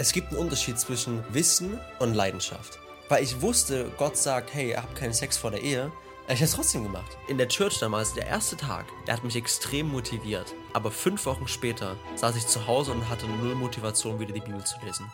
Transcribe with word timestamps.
Es 0.00 0.14
gibt 0.14 0.28
einen 0.28 0.38
Unterschied 0.38 0.80
zwischen 0.80 1.22
Wissen 1.28 1.78
und 1.98 2.14
Leidenschaft. 2.14 2.78
Weil 3.10 3.22
ich 3.22 3.42
wusste, 3.42 3.92
Gott 3.98 4.16
sagt, 4.16 4.54
hey, 4.54 4.70
ihr 4.70 4.78
habt 4.78 4.96
keinen 4.96 5.12
Sex 5.12 5.36
vor 5.36 5.50
der 5.50 5.60
Ehe. 5.60 5.92
Ich 6.26 6.36
habe 6.36 6.44
es 6.44 6.52
trotzdem 6.52 6.84
gemacht. 6.84 7.18
In 7.28 7.36
der 7.36 7.48
Church 7.48 7.80
damals, 7.80 8.14
der 8.14 8.26
erste 8.26 8.56
Tag, 8.56 8.86
der 9.06 9.12
hat 9.12 9.24
mich 9.24 9.36
extrem 9.36 9.90
motiviert. 9.90 10.54
Aber 10.72 10.90
fünf 10.90 11.26
Wochen 11.26 11.46
später 11.46 11.96
saß 12.14 12.34
ich 12.36 12.46
zu 12.46 12.66
Hause 12.66 12.92
und 12.92 13.10
hatte 13.10 13.26
null 13.26 13.54
Motivation, 13.54 14.18
wieder 14.18 14.32
die 14.32 14.40
Bibel 14.40 14.64
zu 14.64 14.76
lesen. 14.82 15.04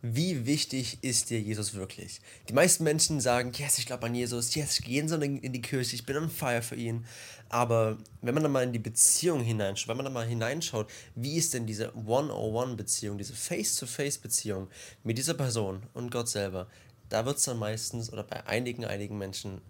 Wie 0.00 0.46
wichtig 0.46 0.98
ist 1.02 1.30
dir 1.30 1.40
Jesus 1.40 1.74
wirklich? 1.74 2.20
Die 2.48 2.52
meisten 2.52 2.84
Menschen 2.84 3.20
sagen, 3.20 3.50
yes, 3.56 3.78
ich 3.78 3.86
glaube 3.86 4.06
an 4.06 4.14
Jesus, 4.14 4.54
yes, 4.54 4.80
gehen 4.80 5.08
so 5.08 5.16
in 5.16 5.52
die 5.52 5.60
Kirche, 5.60 5.96
ich 5.96 6.06
bin 6.06 6.16
on 6.16 6.30
fire 6.30 6.62
für 6.62 6.76
ihn. 6.76 7.04
Aber 7.48 7.98
wenn 8.22 8.32
man 8.32 8.44
dann 8.44 8.52
mal 8.52 8.62
in 8.62 8.72
die 8.72 8.78
Beziehung 8.78 9.40
hineinschaut, 9.40 9.88
wenn 9.88 9.96
man 9.96 10.04
dann 10.04 10.12
mal 10.12 10.26
hineinschaut, 10.26 10.88
wie 11.16 11.36
ist 11.36 11.52
denn 11.52 11.66
diese 11.66 11.96
One-on-One-Beziehung, 11.96 13.18
diese 13.18 13.34
Face-to-Face-Beziehung 13.34 14.68
mit 15.02 15.18
dieser 15.18 15.34
Person 15.34 15.82
und 15.94 16.12
Gott 16.12 16.28
selber, 16.28 16.68
da 17.08 17.26
wird 17.26 17.38
es 17.38 17.44
dann 17.44 17.58
meistens 17.58 18.12
oder 18.12 18.22
bei 18.22 18.46
einigen, 18.46 18.84
einigen 18.84 19.18
Menschen 19.18 19.60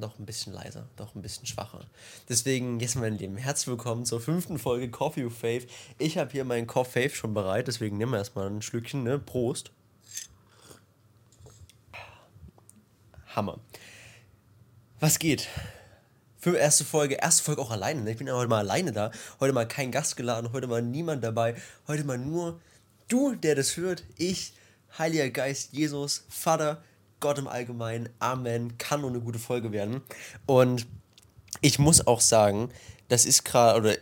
doch 0.00 0.18
ein 0.18 0.26
bisschen 0.26 0.52
leiser, 0.52 0.88
doch 0.96 1.14
ein 1.14 1.22
bisschen 1.22 1.46
schwacher. 1.46 1.80
Deswegen, 2.28 2.80
jetzt 2.80 2.96
mein 2.96 3.18
Lieben, 3.18 3.36
herzlich 3.36 3.68
willkommen 3.68 4.04
zur 4.04 4.20
fünften 4.20 4.58
Folge 4.58 4.90
Coffee 4.90 5.24
with 5.24 5.36
Faith. 5.36 5.68
Ich 5.98 6.18
habe 6.18 6.30
hier 6.30 6.44
meinen 6.44 6.66
Coffee 6.66 7.08
Faith 7.08 7.14
schon 7.14 7.34
bereit, 7.34 7.68
deswegen 7.68 7.96
nehmen 7.98 8.12
wir 8.12 8.18
erstmal 8.18 8.48
ein 8.48 8.62
Schlückchen, 8.62 9.02
ne? 9.02 9.18
Prost. 9.18 9.70
Hammer. 13.34 13.58
Was 15.00 15.18
geht? 15.18 15.48
Für 16.38 16.56
erste 16.56 16.84
Folge, 16.84 17.14
erste 17.14 17.42
Folge 17.42 17.62
auch 17.62 17.70
alleine. 17.70 18.02
Ne? 18.02 18.10
Ich 18.12 18.18
bin 18.18 18.26
ja 18.26 18.34
heute 18.34 18.48
mal 18.48 18.58
alleine 18.58 18.92
da. 18.92 19.10
Heute 19.40 19.52
mal 19.52 19.66
kein 19.66 19.90
Gast 19.90 20.16
geladen, 20.16 20.52
heute 20.52 20.66
mal 20.66 20.82
niemand 20.82 21.24
dabei. 21.24 21.56
Heute 21.88 22.04
mal 22.04 22.18
nur 22.18 22.60
du, 23.08 23.34
der 23.34 23.54
das 23.54 23.76
hört. 23.76 24.04
Ich, 24.18 24.52
Heiliger 24.98 25.30
Geist, 25.30 25.72
Jesus, 25.72 26.24
Vater, 26.28 26.82
Gott 27.24 27.38
im 27.38 27.48
Allgemeinen. 27.48 28.10
Amen. 28.18 28.76
Kann 28.76 29.00
nur 29.00 29.08
eine 29.08 29.18
gute 29.18 29.38
Folge 29.38 29.72
werden. 29.72 30.02
Und 30.44 30.86
ich 31.62 31.78
muss 31.78 32.06
auch 32.06 32.20
sagen, 32.20 32.68
das 33.08 33.24
ist 33.24 33.46
gerade, 33.46 33.80
oder 33.80 33.96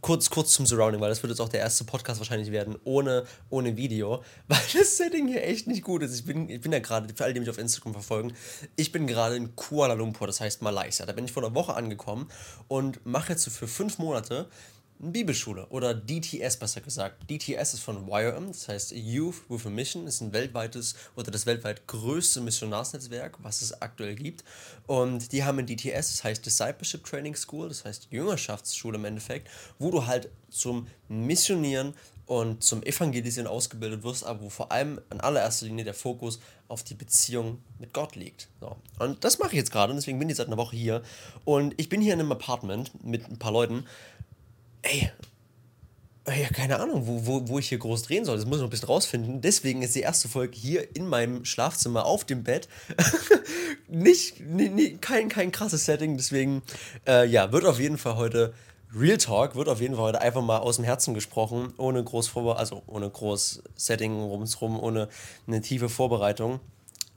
kurz, 0.00 0.30
kurz 0.30 0.52
zum 0.52 0.64
Surrounding, 0.64 1.00
weil 1.00 1.08
das 1.08 1.20
wird 1.24 1.32
jetzt 1.32 1.40
auch 1.40 1.48
der 1.48 1.58
erste 1.58 1.82
Podcast 1.82 2.20
wahrscheinlich 2.20 2.52
werden, 2.52 2.76
ohne, 2.84 3.24
ohne 3.50 3.76
Video, 3.76 4.22
weil 4.46 4.60
das 4.74 4.96
Setting 4.96 5.26
hier 5.26 5.42
echt 5.42 5.66
nicht 5.66 5.82
gut 5.82 6.04
ist. 6.04 6.14
Ich 6.14 6.24
bin, 6.24 6.48
ich 6.48 6.60
bin 6.60 6.70
ja 6.70 6.78
gerade, 6.78 7.12
für 7.12 7.24
alle, 7.24 7.34
die 7.34 7.40
mich 7.40 7.50
auf 7.50 7.58
Instagram 7.58 7.94
verfolgen, 7.94 8.32
ich 8.76 8.92
bin 8.92 9.08
gerade 9.08 9.34
in 9.34 9.56
Kuala 9.56 9.94
Lumpur, 9.94 10.28
das 10.28 10.40
heißt 10.40 10.62
Malaysia. 10.62 11.04
Da 11.04 11.14
bin 11.14 11.24
ich 11.24 11.32
vor 11.32 11.44
einer 11.44 11.56
Woche 11.56 11.74
angekommen 11.74 12.28
und 12.68 13.04
mache 13.04 13.32
jetzt 13.32 13.42
so 13.42 13.50
für 13.50 13.66
fünf 13.66 13.98
Monate 13.98 14.48
Bibelschule 15.10 15.66
oder 15.70 15.94
DTS 15.94 16.58
besser 16.58 16.80
gesagt. 16.80 17.28
DTS 17.28 17.74
ist 17.74 17.80
von 17.80 18.06
YWAM, 18.06 18.48
das 18.48 18.68
heißt 18.68 18.92
Youth 18.92 19.48
with 19.48 19.66
a 19.66 19.70
Mission, 19.70 20.06
ist 20.06 20.20
ein 20.20 20.32
weltweites 20.32 20.94
oder 21.16 21.32
das 21.32 21.44
weltweit 21.44 21.88
größte 21.88 22.40
Missionarsnetzwerk, 22.40 23.38
was 23.42 23.62
es 23.62 23.82
aktuell 23.82 24.14
gibt. 24.14 24.44
Und 24.86 25.32
die 25.32 25.42
haben 25.42 25.58
ein 25.58 25.66
DTS, 25.66 26.12
das 26.12 26.24
heißt 26.24 26.46
Discipleship 26.46 27.04
Training 27.04 27.34
School, 27.34 27.68
das 27.68 27.84
heißt 27.84 28.08
Jüngerschaftsschule 28.10 28.96
im 28.96 29.04
Endeffekt, 29.04 29.48
wo 29.80 29.90
du 29.90 30.06
halt 30.06 30.30
zum 30.50 30.86
Missionieren 31.08 31.94
und 32.26 32.62
zum 32.62 32.82
Evangelisieren 32.82 33.48
ausgebildet 33.48 34.04
wirst, 34.04 34.24
aber 34.24 34.42
wo 34.42 34.50
vor 34.50 34.70
allem 34.70 35.00
in 35.10 35.20
allererster 35.20 35.66
Linie 35.66 35.84
der 35.84 35.94
Fokus 35.94 36.40
auf 36.68 36.82
die 36.82 36.94
Beziehung 36.94 37.58
mit 37.78 37.92
Gott 37.92 38.14
liegt. 38.14 38.48
So. 38.60 38.76
Und 38.98 39.24
das 39.24 39.38
mache 39.38 39.50
ich 39.50 39.56
jetzt 39.56 39.72
gerade 39.72 39.90
und 39.92 39.96
deswegen 39.96 40.18
bin 40.18 40.30
ich 40.30 40.36
seit 40.36 40.46
einer 40.46 40.56
Woche 40.56 40.76
hier. 40.76 41.02
Und 41.44 41.74
ich 41.76 41.88
bin 41.88 42.00
hier 42.00 42.14
in 42.14 42.20
einem 42.20 42.32
Apartment 42.32 43.04
mit 43.04 43.28
ein 43.28 43.38
paar 43.38 43.52
Leuten 43.52 43.84
ey, 44.82 45.10
ja, 46.28 46.48
keine 46.48 46.78
Ahnung, 46.78 47.06
wo, 47.06 47.26
wo, 47.26 47.48
wo 47.48 47.58
ich 47.58 47.68
hier 47.68 47.78
groß 47.78 48.02
drehen 48.02 48.24
soll. 48.24 48.36
Das 48.36 48.46
muss 48.46 48.56
ich 48.56 48.60
noch 48.60 48.68
ein 48.68 48.70
bisschen 48.70 48.88
rausfinden. 48.88 49.40
Deswegen 49.40 49.82
ist 49.82 49.94
die 49.94 50.00
erste 50.00 50.28
Folge 50.28 50.56
hier 50.56 50.94
in 50.94 51.08
meinem 51.08 51.44
Schlafzimmer 51.44 52.06
auf 52.06 52.24
dem 52.24 52.44
Bett. 52.44 52.68
nicht, 53.88 54.40
nicht, 54.40 55.02
kein, 55.02 55.28
kein 55.28 55.50
krasses 55.50 55.84
Setting. 55.84 56.16
Deswegen, 56.16 56.62
äh, 57.06 57.26
ja, 57.26 57.50
wird 57.50 57.64
auf 57.64 57.80
jeden 57.80 57.98
Fall 57.98 58.16
heute 58.16 58.54
Real 58.94 59.18
Talk, 59.18 59.56
wird 59.56 59.68
auf 59.68 59.80
jeden 59.80 59.96
Fall 59.96 60.04
heute 60.04 60.20
einfach 60.20 60.42
mal 60.42 60.58
aus 60.58 60.76
dem 60.76 60.84
Herzen 60.84 61.14
gesprochen, 61.14 61.72
ohne 61.78 62.04
groß 62.04 62.28
Vorbe 62.28 62.56
also 62.56 62.82
ohne 62.86 63.08
groß 63.08 63.62
Setting 63.74 64.20
rumsrum, 64.20 64.78
ohne 64.78 65.08
eine 65.46 65.60
tiefe 65.60 65.88
Vorbereitung. 65.88 66.60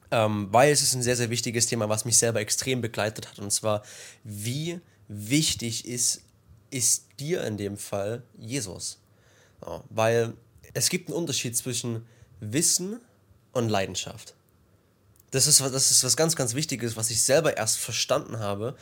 Ähm, 0.10 0.48
weil 0.52 0.72
es 0.72 0.82
ist 0.82 0.96
ein 0.96 1.04
sehr, 1.04 1.16
sehr 1.16 1.30
wichtiges 1.30 1.68
Thema, 1.68 1.90
was 1.90 2.06
mich 2.06 2.18
selber 2.18 2.40
extrem 2.40 2.82
begleitet 2.82 3.30
hat. 3.30 3.40
Und 3.40 3.52
zwar, 3.52 3.84
wie 4.24 4.80
wichtig 5.08 5.88
ist 5.88 6.25
ist 6.70 7.06
dir 7.20 7.44
in 7.44 7.58
dem 7.58 7.78
Fall 7.78 8.24
Jesus. 8.38 9.00
Ja, 9.66 9.84
weil 9.90 10.34
es 10.74 10.90
gibt 10.90 11.10
einen 11.10 11.18
Unterschied 11.18 11.56
zwischen 11.56 12.06
Wissen 12.40 13.00
und 13.54 13.70
Leidenschaft. 13.70 14.36
Das 15.32 15.48
ist, 15.48 15.60
das 15.60 15.92
ist 15.92 16.04
was 16.04 16.16
ganz, 16.16 16.36
ganz 16.36 16.54
Wichtiges, 16.54 16.96
was 16.96 17.10
ich 17.10 17.24
selber 17.24 17.58
erst 17.58 17.78
verstanden 17.78 18.40
habe. 18.40 18.76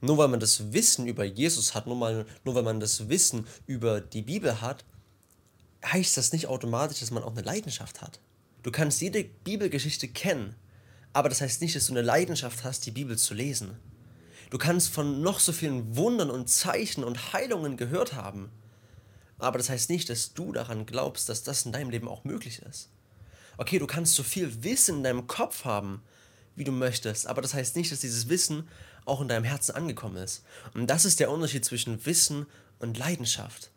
Nur 0.00 0.18
weil 0.18 0.28
man 0.28 0.40
das 0.40 0.72
Wissen 0.72 1.06
über 1.06 1.24
Jesus 1.24 1.74
hat, 1.74 1.86
nur, 1.86 1.96
mal, 1.96 2.26
nur 2.44 2.54
weil 2.54 2.62
man 2.62 2.80
das 2.80 3.08
Wissen 3.08 3.46
über 3.66 4.00
die 4.00 4.22
Bibel 4.22 4.60
hat, 4.60 4.84
heißt 5.84 6.16
das 6.16 6.32
nicht 6.32 6.48
automatisch, 6.48 7.00
dass 7.00 7.10
man 7.10 7.22
auch 7.22 7.32
eine 7.32 7.42
Leidenschaft 7.42 8.02
hat. 8.02 8.20
Du 8.62 8.70
kannst 8.70 9.00
jede 9.00 9.24
Bibelgeschichte 9.24 10.08
kennen, 10.08 10.54
aber 11.12 11.28
das 11.28 11.40
heißt 11.40 11.62
nicht, 11.62 11.74
dass 11.76 11.86
du 11.86 11.92
eine 11.92 12.02
Leidenschaft 12.02 12.64
hast, 12.64 12.84
die 12.84 12.90
Bibel 12.90 13.16
zu 13.16 13.32
lesen. 13.32 13.78
Du 14.50 14.58
kannst 14.58 14.90
von 14.90 15.22
noch 15.22 15.40
so 15.40 15.52
vielen 15.52 15.96
Wundern 15.96 16.30
und 16.30 16.48
Zeichen 16.48 17.02
und 17.04 17.32
Heilungen 17.32 17.76
gehört 17.76 18.14
haben. 18.14 18.50
Aber 19.38 19.58
das 19.58 19.68
heißt 19.68 19.90
nicht, 19.90 20.08
dass 20.08 20.34
du 20.34 20.52
daran 20.52 20.86
glaubst, 20.86 21.28
dass 21.28 21.42
das 21.42 21.66
in 21.66 21.72
deinem 21.72 21.90
Leben 21.90 22.08
auch 22.08 22.24
möglich 22.24 22.60
ist. 22.62 22.88
Okay, 23.58 23.78
du 23.78 23.86
kannst 23.86 24.14
so 24.14 24.22
viel 24.22 24.62
Wissen 24.62 24.98
in 24.98 25.02
deinem 25.02 25.26
Kopf 25.26 25.64
haben, 25.64 26.02
wie 26.54 26.64
du 26.64 26.72
möchtest, 26.72 27.26
aber 27.26 27.42
das 27.42 27.54
heißt 27.54 27.76
nicht, 27.76 27.92
dass 27.92 28.00
dieses 28.00 28.28
Wissen 28.28 28.68
auch 29.04 29.20
in 29.20 29.28
deinem 29.28 29.44
Herzen 29.44 29.74
angekommen 29.74 30.16
ist. 30.16 30.42
Und 30.74 30.88
das 30.88 31.04
ist 31.04 31.20
der 31.20 31.30
Unterschied 31.30 31.64
zwischen 31.64 32.04
Wissen 32.06 32.46
und 32.78 32.98
Leidenschaft. 32.98 33.70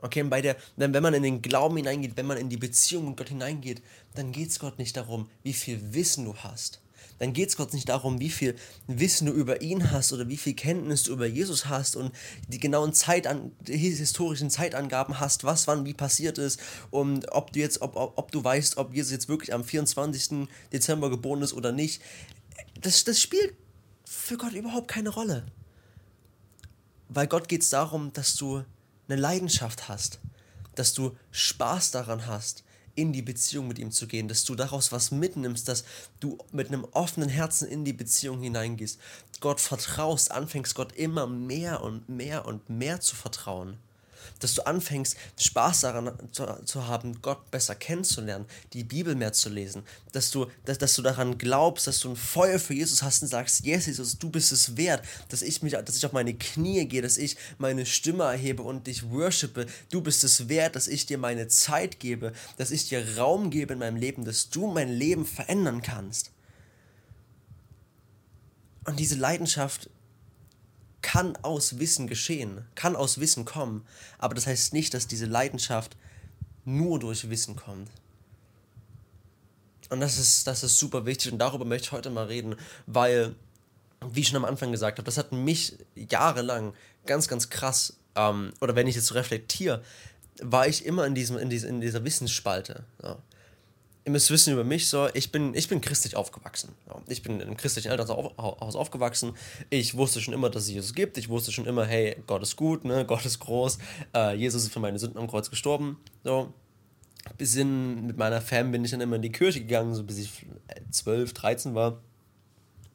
Okay, 0.00 0.22
bei 0.24 0.40
der, 0.40 0.56
wenn 0.76 1.02
man 1.02 1.14
in 1.14 1.24
den 1.24 1.42
Glauben 1.42 1.76
hineingeht, 1.76 2.16
wenn 2.16 2.26
man 2.26 2.36
in 2.36 2.48
die 2.48 2.56
Beziehung 2.56 3.08
mit 3.08 3.16
Gott 3.16 3.30
hineingeht, 3.30 3.82
dann 4.14 4.30
geht 4.30 4.50
es 4.50 4.60
Gott 4.60 4.78
nicht 4.78 4.96
darum, 4.96 5.28
wie 5.42 5.52
viel 5.52 5.92
Wissen 5.92 6.24
du 6.24 6.36
hast, 6.36 6.80
dann 7.18 7.32
geht 7.32 7.48
es 7.48 7.56
Gott 7.56 7.72
nicht 7.74 7.88
darum, 7.88 8.20
wie 8.20 8.30
viel 8.30 8.54
Wissen 8.86 9.26
du 9.26 9.32
über 9.32 9.60
ihn 9.60 9.90
hast 9.90 10.12
oder 10.12 10.28
wie 10.28 10.36
viel 10.36 10.54
Kenntnis 10.54 11.02
du 11.02 11.12
über 11.12 11.26
Jesus 11.26 11.66
hast 11.66 11.96
und 11.96 12.12
die 12.48 12.60
genauen 12.60 12.92
Zeitan 12.92 13.52
historischen 13.66 14.50
Zeitangaben 14.50 15.20
hast, 15.20 15.44
was 15.44 15.66
wann 15.66 15.84
wie 15.84 15.94
passiert 15.94 16.38
ist 16.38 16.60
und 16.90 17.30
ob 17.32 17.52
du 17.52 17.60
jetzt, 17.60 17.80
ob, 17.82 17.96
ob, 17.96 18.16
ob 18.16 18.32
du 18.32 18.42
weißt, 18.42 18.76
ob 18.76 18.94
Jesus 18.94 19.12
jetzt 19.12 19.28
wirklich 19.28 19.52
am 19.52 19.64
24. 19.64 20.48
Dezember 20.72 21.10
geboren 21.10 21.42
ist 21.42 21.52
oder 21.52 21.72
nicht. 21.72 22.00
Das, 22.80 23.04
das 23.04 23.20
spielt 23.20 23.54
für 24.04 24.36
Gott 24.36 24.52
überhaupt 24.52 24.88
keine 24.88 25.10
Rolle. 25.10 25.46
Weil 27.08 27.26
Gott 27.26 27.48
geht 27.48 27.62
es 27.62 27.70
darum, 27.70 28.12
dass 28.12 28.36
du 28.36 28.64
eine 29.08 29.20
Leidenschaft 29.20 29.88
hast, 29.88 30.20
dass 30.74 30.92
du 30.92 31.16
Spaß 31.30 31.90
daran 31.90 32.26
hast, 32.26 32.64
in 32.98 33.12
die 33.12 33.22
Beziehung 33.22 33.68
mit 33.68 33.78
ihm 33.78 33.92
zu 33.92 34.08
gehen, 34.08 34.26
dass 34.26 34.44
du 34.44 34.56
daraus 34.56 34.90
was 34.90 35.12
mitnimmst, 35.12 35.68
dass 35.68 35.84
du 36.18 36.36
mit 36.50 36.66
einem 36.66 36.84
offenen 36.90 37.28
Herzen 37.28 37.68
in 37.68 37.84
die 37.84 37.92
Beziehung 37.92 38.40
hineingehst, 38.42 38.98
Gott 39.40 39.60
vertraust, 39.60 40.32
anfängst 40.32 40.74
Gott 40.74 40.92
immer 40.94 41.28
mehr 41.28 41.84
und 41.84 42.08
mehr 42.08 42.44
und 42.44 42.68
mehr 42.68 43.00
zu 43.00 43.14
vertrauen 43.14 43.78
dass 44.40 44.54
du 44.54 44.66
anfängst, 44.66 45.16
Spaß 45.38 45.80
daran 45.80 46.12
zu, 46.32 46.46
zu, 46.64 46.86
haben, 46.86 47.20
Gott 47.22 47.50
besser 47.50 47.74
kennenzulernen, 47.74 48.46
die 48.72 48.84
Bibel 48.84 49.14
mehr 49.14 49.32
zu 49.32 49.48
lesen, 49.48 49.82
dass 50.12 50.30
du, 50.30 50.46
dass, 50.64 50.78
dass 50.78 50.94
du 50.94 51.02
daran 51.02 51.38
glaubst, 51.38 51.86
dass 51.86 52.00
du 52.00 52.10
ein 52.10 52.16
Feuer 52.16 52.58
für 52.58 52.74
Jesus 52.74 53.02
hast 53.02 53.22
und 53.22 53.28
sagst, 53.28 53.64
yes, 53.64 53.86
Jesus, 53.86 54.18
du 54.18 54.30
bist 54.30 54.52
es 54.52 54.76
wert, 54.76 55.04
dass 55.28 55.42
ich 55.42 55.62
mich, 55.62 55.72
dass 55.72 55.96
ich 55.96 56.06
auf 56.06 56.12
meine 56.12 56.34
Knie 56.34 56.86
gehe, 56.86 57.02
dass 57.02 57.18
ich 57.18 57.36
meine 57.58 57.86
Stimme 57.86 58.24
erhebe 58.24 58.62
und 58.62 58.86
dich 58.86 59.10
worshipe, 59.10 59.66
du 59.90 60.00
bist 60.00 60.24
es 60.24 60.48
wert, 60.48 60.76
dass 60.76 60.88
ich 60.88 61.06
dir 61.06 61.18
meine 61.18 61.48
Zeit 61.48 62.00
gebe, 62.00 62.32
dass 62.56 62.70
ich 62.70 62.88
dir 62.88 63.18
Raum 63.18 63.50
gebe 63.50 63.72
in 63.72 63.78
meinem 63.78 63.96
Leben, 63.96 64.24
dass 64.24 64.50
du 64.50 64.66
mein 64.66 64.88
Leben 64.88 65.26
verändern 65.26 65.82
kannst. 65.82 66.30
Und 68.84 68.98
diese 68.98 69.16
Leidenschaft 69.16 69.90
kann 71.02 71.36
aus 71.42 71.78
Wissen 71.78 72.06
geschehen, 72.06 72.64
kann 72.74 72.96
aus 72.96 73.20
Wissen 73.20 73.44
kommen, 73.44 73.86
aber 74.18 74.34
das 74.34 74.46
heißt 74.46 74.72
nicht, 74.72 74.94
dass 74.94 75.06
diese 75.06 75.26
Leidenschaft 75.26 75.96
nur 76.64 76.98
durch 76.98 77.30
Wissen 77.30 77.56
kommt. 77.56 77.88
Und 79.90 80.00
das 80.00 80.18
ist, 80.18 80.46
das 80.46 80.62
ist 80.62 80.78
super 80.78 81.06
wichtig 81.06 81.32
und 81.32 81.38
darüber 81.38 81.64
möchte 81.64 81.86
ich 81.86 81.92
heute 81.92 82.10
mal 82.10 82.26
reden, 82.26 82.56
weil, 82.86 83.34
wie 84.10 84.20
ich 84.20 84.28
schon 84.28 84.36
am 84.36 84.44
Anfang 84.44 84.72
gesagt 84.72 84.98
habe, 84.98 85.06
das 85.06 85.16
hat 85.16 85.32
mich 85.32 85.76
jahrelang 85.94 86.74
ganz, 87.06 87.28
ganz 87.28 87.48
krass, 87.48 87.96
ähm, 88.14 88.52
oder 88.60 88.74
wenn 88.74 88.86
ich 88.86 88.96
jetzt 88.96 89.06
so 89.06 89.14
reflektiere, 89.14 89.82
war 90.42 90.68
ich 90.68 90.84
immer 90.84 91.06
in, 91.06 91.14
diesem, 91.14 91.38
in, 91.38 91.48
dieser, 91.48 91.68
in 91.68 91.80
dieser 91.80 92.04
Wissensspalte. 92.04 92.84
Ja 93.02 93.18
ihr 94.08 94.12
müsst 94.12 94.30
wissen 94.30 94.54
über 94.54 94.64
mich 94.64 94.88
so, 94.88 95.06
ich 95.12 95.30
bin, 95.30 95.52
ich 95.54 95.68
bin 95.68 95.82
christlich 95.82 96.16
aufgewachsen. 96.16 96.74
Ich 97.08 97.22
bin 97.22 97.42
im 97.42 97.58
christlichen 97.58 97.90
Elternhaus 97.90 98.74
aufgewachsen. 98.74 99.34
Ich 99.68 99.98
wusste 99.98 100.22
schon 100.22 100.32
immer, 100.32 100.48
dass 100.48 100.62
es 100.62 100.70
Jesus 100.70 100.94
gibt. 100.94 101.18
Ich 101.18 101.28
wusste 101.28 101.52
schon 101.52 101.66
immer, 101.66 101.84
hey, 101.84 102.16
Gott 102.26 102.42
ist 102.42 102.56
gut, 102.56 102.86
ne? 102.86 103.04
Gott 103.04 103.26
ist 103.26 103.38
groß. 103.38 103.76
Äh, 104.16 104.34
Jesus 104.36 104.62
ist 104.62 104.72
für 104.72 104.80
meine 104.80 104.98
Sünden 104.98 105.18
am 105.18 105.28
Kreuz 105.28 105.50
gestorben. 105.50 105.98
So. 106.24 106.54
bis 107.36 107.54
in, 107.56 108.06
mit 108.06 108.16
meiner 108.16 108.40
Fam 108.40 108.72
bin 108.72 108.82
ich 108.82 108.92
dann 108.92 109.02
immer 109.02 109.16
in 109.16 109.22
die 109.22 109.30
Kirche 109.30 109.60
gegangen, 109.60 109.94
so 109.94 110.02
bis 110.04 110.16
ich 110.16 110.46
12, 110.90 111.34
13 111.34 111.74
war. 111.74 112.00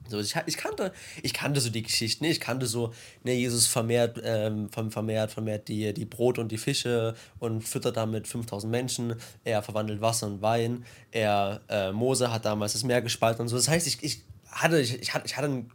So, 0.08 0.20
ich, 0.20 0.36
ich, 0.46 0.58
kannte, 0.58 0.92
ich 1.22 1.34
kannte 1.34 1.62
so 1.62 1.70
die 1.70 1.84
Geschichten, 1.84 2.26
ne? 2.26 2.32
ich 2.32 2.40
kannte 2.40 2.66
so, 2.66 2.94
ne, 3.24 3.34
Jesus 3.34 3.68
vermehrt, 3.68 4.20
ähm, 4.24 4.70
vermehrt, 4.70 5.32
vermehrt 5.32 5.68
die, 5.70 5.94
die 5.94 6.06
Brot 6.06 6.40
und 6.40 6.52
die 6.52 6.58
Fische 6.58 7.16
und 7.40 7.62
füttert 7.62 7.96
damit 7.98 8.28
5000 8.28 8.70
Menschen, 8.70 9.16
er 9.44 9.64
verwandelt 9.64 10.02
Wasser 10.02 10.28
und 10.28 10.42
Wein, 10.42 10.86
er, 11.12 11.62
äh, 11.70 11.92
Mose 11.92 12.32
hat 12.32 12.46
damals 12.46 12.74
das 12.74 12.84
Meer 12.84 13.02
gespalten 13.02 13.44
und 13.44 13.48
so. 13.48 13.56
Das 13.56 13.70
heißt, 13.70 13.88
ich, 13.88 14.04
ich, 14.04 14.22
hatte, 14.52 14.80
ich, 14.80 15.02
ich, 15.02 15.14
hatte, 15.14 15.26
ich 15.26 15.38
hatte 15.38 15.48
ein 15.48 15.72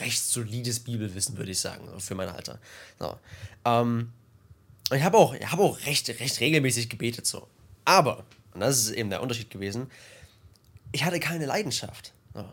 recht 0.00 0.22
solides 0.22 0.80
Bibelwissen, 0.80 1.36
würde 1.36 1.50
ich 1.50 1.58
sagen, 1.58 1.88
für 1.98 2.14
mein 2.14 2.28
Alter. 2.28 2.58
So. 2.98 3.18
Ähm, 3.64 4.12
ich 4.92 5.02
habe 5.02 5.18
auch, 5.18 5.34
hab 5.34 5.58
auch 5.58 5.78
recht, 5.86 6.08
recht 6.08 6.40
regelmäßig 6.40 6.88
gebetet 6.88 7.26
so. 7.26 7.48
Aber, 7.84 8.24
und 8.54 8.60
das 8.60 8.78
ist 8.78 8.90
eben 8.90 9.10
der 9.10 9.22
Unterschied 9.22 9.50
gewesen, 9.50 9.90
ich 10.92 11.04
hatte 11.04 11.18
keine 11.20 11.46
Leidenschaft. 11.46 12.12
So. 12.32 12.44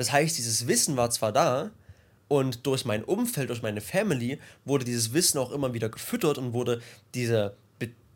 Das 0.00 0.12
heißt, 0.12 0.38
dieses 0.38 0.66
Wissen 0.66 0.96
war 0.96 1.10
zwar 1.10 1.30
da 1.30 1.72
und 2.26 2.66
durch 2.66 2.86
mein 2.86 3.04
Umfeld, 3.04 3.50
durch 3.50 3.60
meine 3.60 3.82
Family 3.82 4.38
wurde 4.64 4.86
dieses 4.86 5.12
Wissen 5.12 5.36
auch 5.36 5.50
immer 5.50 5.74
wieder 5.74 5.90
gefüttert 5.90 6.38
und 6.38 6.54
wurde 6.54 6.80
diese, 7.12 7.54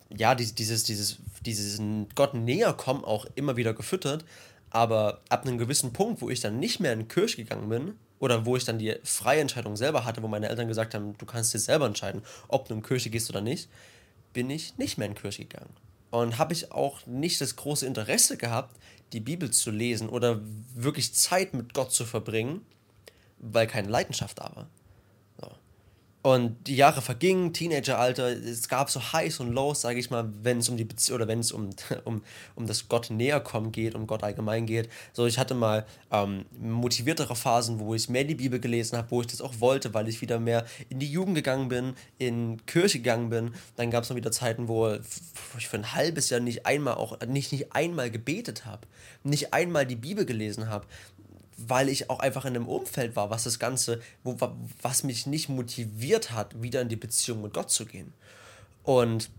ja, 0.09 0.35
dieses, 0.35 0.85
dieses, 0.85 1.19
dieses 1.45 1.83
Gott 2.15 2.33
näher 2.33 2.73
kommen 2.73 3.05
auch 3.05 3.27
immer 3.35 3.57
wieder 3.59 3.75
gefüttert. 3.75 4.25
Aber 4.71 5.21
ab 5.29 5.45
einem 5.45 5.59
gewissen 5.59 5.93
Punkt, 5.93 6.23
wo 6.23 6.31
ich 6.31 6.41
dann 6.41 6.59
nicht 6.59 6.81
mehr 6.81 6.95
in 6.95 7.01
die 7.01 7.09
Kirche 7.09 7.37
gegangen 7.37 7.69
bin, 7.69 7.93
oder 8.19 8.47
wo 8.47 8.57
ich 8.57 8.65
dann 8.65 8.79
die 8.79 8.97
freie 9.03 9.43
Entscheidung 9.43 9.77
selber 9.77 10.07
hatte, 10.07 10.23
wo 10.23 10.29
meine 10.29 10.49
Eltern 10.49 10.69
gesagt 10.69 10.95
haben, 10.95 11.19
du 11.19 11.27
kannst 11.27 11.53
dir 11.53 11.59
selber 11.59 11.85
entscheiden, 11.85 12.23
ob 12.49 12.67
du 12.67 12.73
in 12.73 12.81
die 12.81 12.89
Kirche 12.89 13.11
gehst 13.11 13.29
oder 13.29 13.43
nicht, 13.43 13.69
bin 14.33 14.49
ich 14.49 14.79
nicht 14.79 14.97
mehr 14.97 15.09
in 15.09 15.15
die 15.15 15.21
Kirche 15.21 15.45
gegangen. 15.45 15.77
Und 16.11 16.39
habe 16.39 16.55
ich 16.55 16.73
auch 16.73 17.05
nicht 17.05 17.43
das 17.43 17.57
große 17.57 17.85
Interesse 17.85 18.39
gehabt, 18.39 18.75
die 19.13 19.21
Bibel 19.21 19.51
zu 19.51 19.71
lesen 19.71 20.09
oder 20.09 20.41
wirklich 20.75 21.15
Zeit 21.15 21.55
mit 21.55 21.75
Gott 21.75 21.93
zu 21.93 22.05
verbringen, 22.05 22.65
weil 23.39 23.67
keine 23.67 23.89
Leidenschaft 23.89 24.39
da 24.39 24.51
war. 24.55 24.69
Und 26.27 26.69
die 26.69 26.77
Jahre 26.77 27.03
vergingen, 27.03 27.53
Teenageralter, 27.53 28.29
es 28.29 28.71
gab 28.71 28.89
so 28.89 29.13
Highs 29.13 29.41
und 29.41 29.53
Lows, 29.53 29.83
sage 29.83 29.99
ich 29.99 30.09
mal, 30.09 30.33
wenn 30.43 30.57
es 30.57 30.71
um 30.71 30.79
die 30.79 30.87
Beziehung 30.87 31.17
oder 31.17 31.29
wenn 31.29 31.41
es 31.41 31.53
um, 31.53 31.69
um, 32.05 32.23
um 32.55 32.67
das 32.67 32.89
Gott 32.89 33.11
näher 33.11 33.41
kommen 33.41 33.73
geht, 33.73 33.95
um 33.95 34.07
Gott 34.07 34.23
allgemein 34.23 34.65
geht. 34.65 34.89
So, 35.13 35.27
ich 35.27 35.39
hatte 35.39 35.53
mal 35.53 35.85
ähm, 36.11 36.47
motiviertere 36.59 37.37
Phasen, 37.37 37.79
wo 37.79 37.95
ich 37.95 38.09
mehr 38.09 38.25
die 38.25 38.37
Bibel 38.37 38.59
gelesen 38.59 38.97
habe, 38.97 39.11
wo 39.11 39.21
ich 39.21 39.27
das 39.27 39.43
auch 39.43 39.61
wollte, 39.61 39.93
weil 39.93 40.09
ich 40.09 40.23
wieder 40.23 40.41
mehr 40.41 40.65
in 40.89 40.99
die 40.99 41.13
Jugend 41.13 41.35
gegangen 41.35 41.69
bin, 41.69 41.93
in 42.17 42.65
Kirche 42.65 43.01
gegangen 43.01 43.29
bin. 43.29 43.51
Dann 43.77 43.91
gab 43.91 44.05
es 44.05 44.09
noch 44.09 44.17
wieder 44.17 44.33
Zeiten, 44.33 44.67
wo, 44.67 44.87
wo 44.87 45.59
ich 45.59 45.69
für 45.69 45.77
ein 45.77 45.93
halbes 45.93 46.31
Jahr 46.31 46.41
nicht 46.41 46.65
einmal 46.65 46.95
auch 46.95 47.21
nicht, 47.27 47.53
nicht 47.53 47.75
einmal 47.75 48.11
gebetet 48.11 48.65
habe, 48.65 48.87
nicht 49.25 49.53
einmal 49.53 49.85
die 49.85 49.97
Bibel 49.97 50.25
gelesen 50.25 50.71
habe 50.71 50.87
weil 51.57 51.89
ich 51.89 52.11
auch 52.11 52.21
einfach 52.21 52.45
in 52.45 52.57
einem 52.57 52.69
Umfeld 52.69 53.17
war, 53.17 53.31
was 53.31 53.45
das 53.45 53.59
Ganze, 53.59 54.01
wo, 54.23 54.37
was 54.83 55.05
mich 55.05 55.27
nicht 55.27 55.49
motiviert 55.49 56.31
hat, 56.31 56.61
wieder 56.63 56.81
in 56.81 56.89
die 56.89 56.97
Beziehung 56.97 57.43
mit 57.43 57.53
Gott 57.53 57.71
zu 57.71 57.87
gehen. 57.87 58.13
Und 58.83 59.31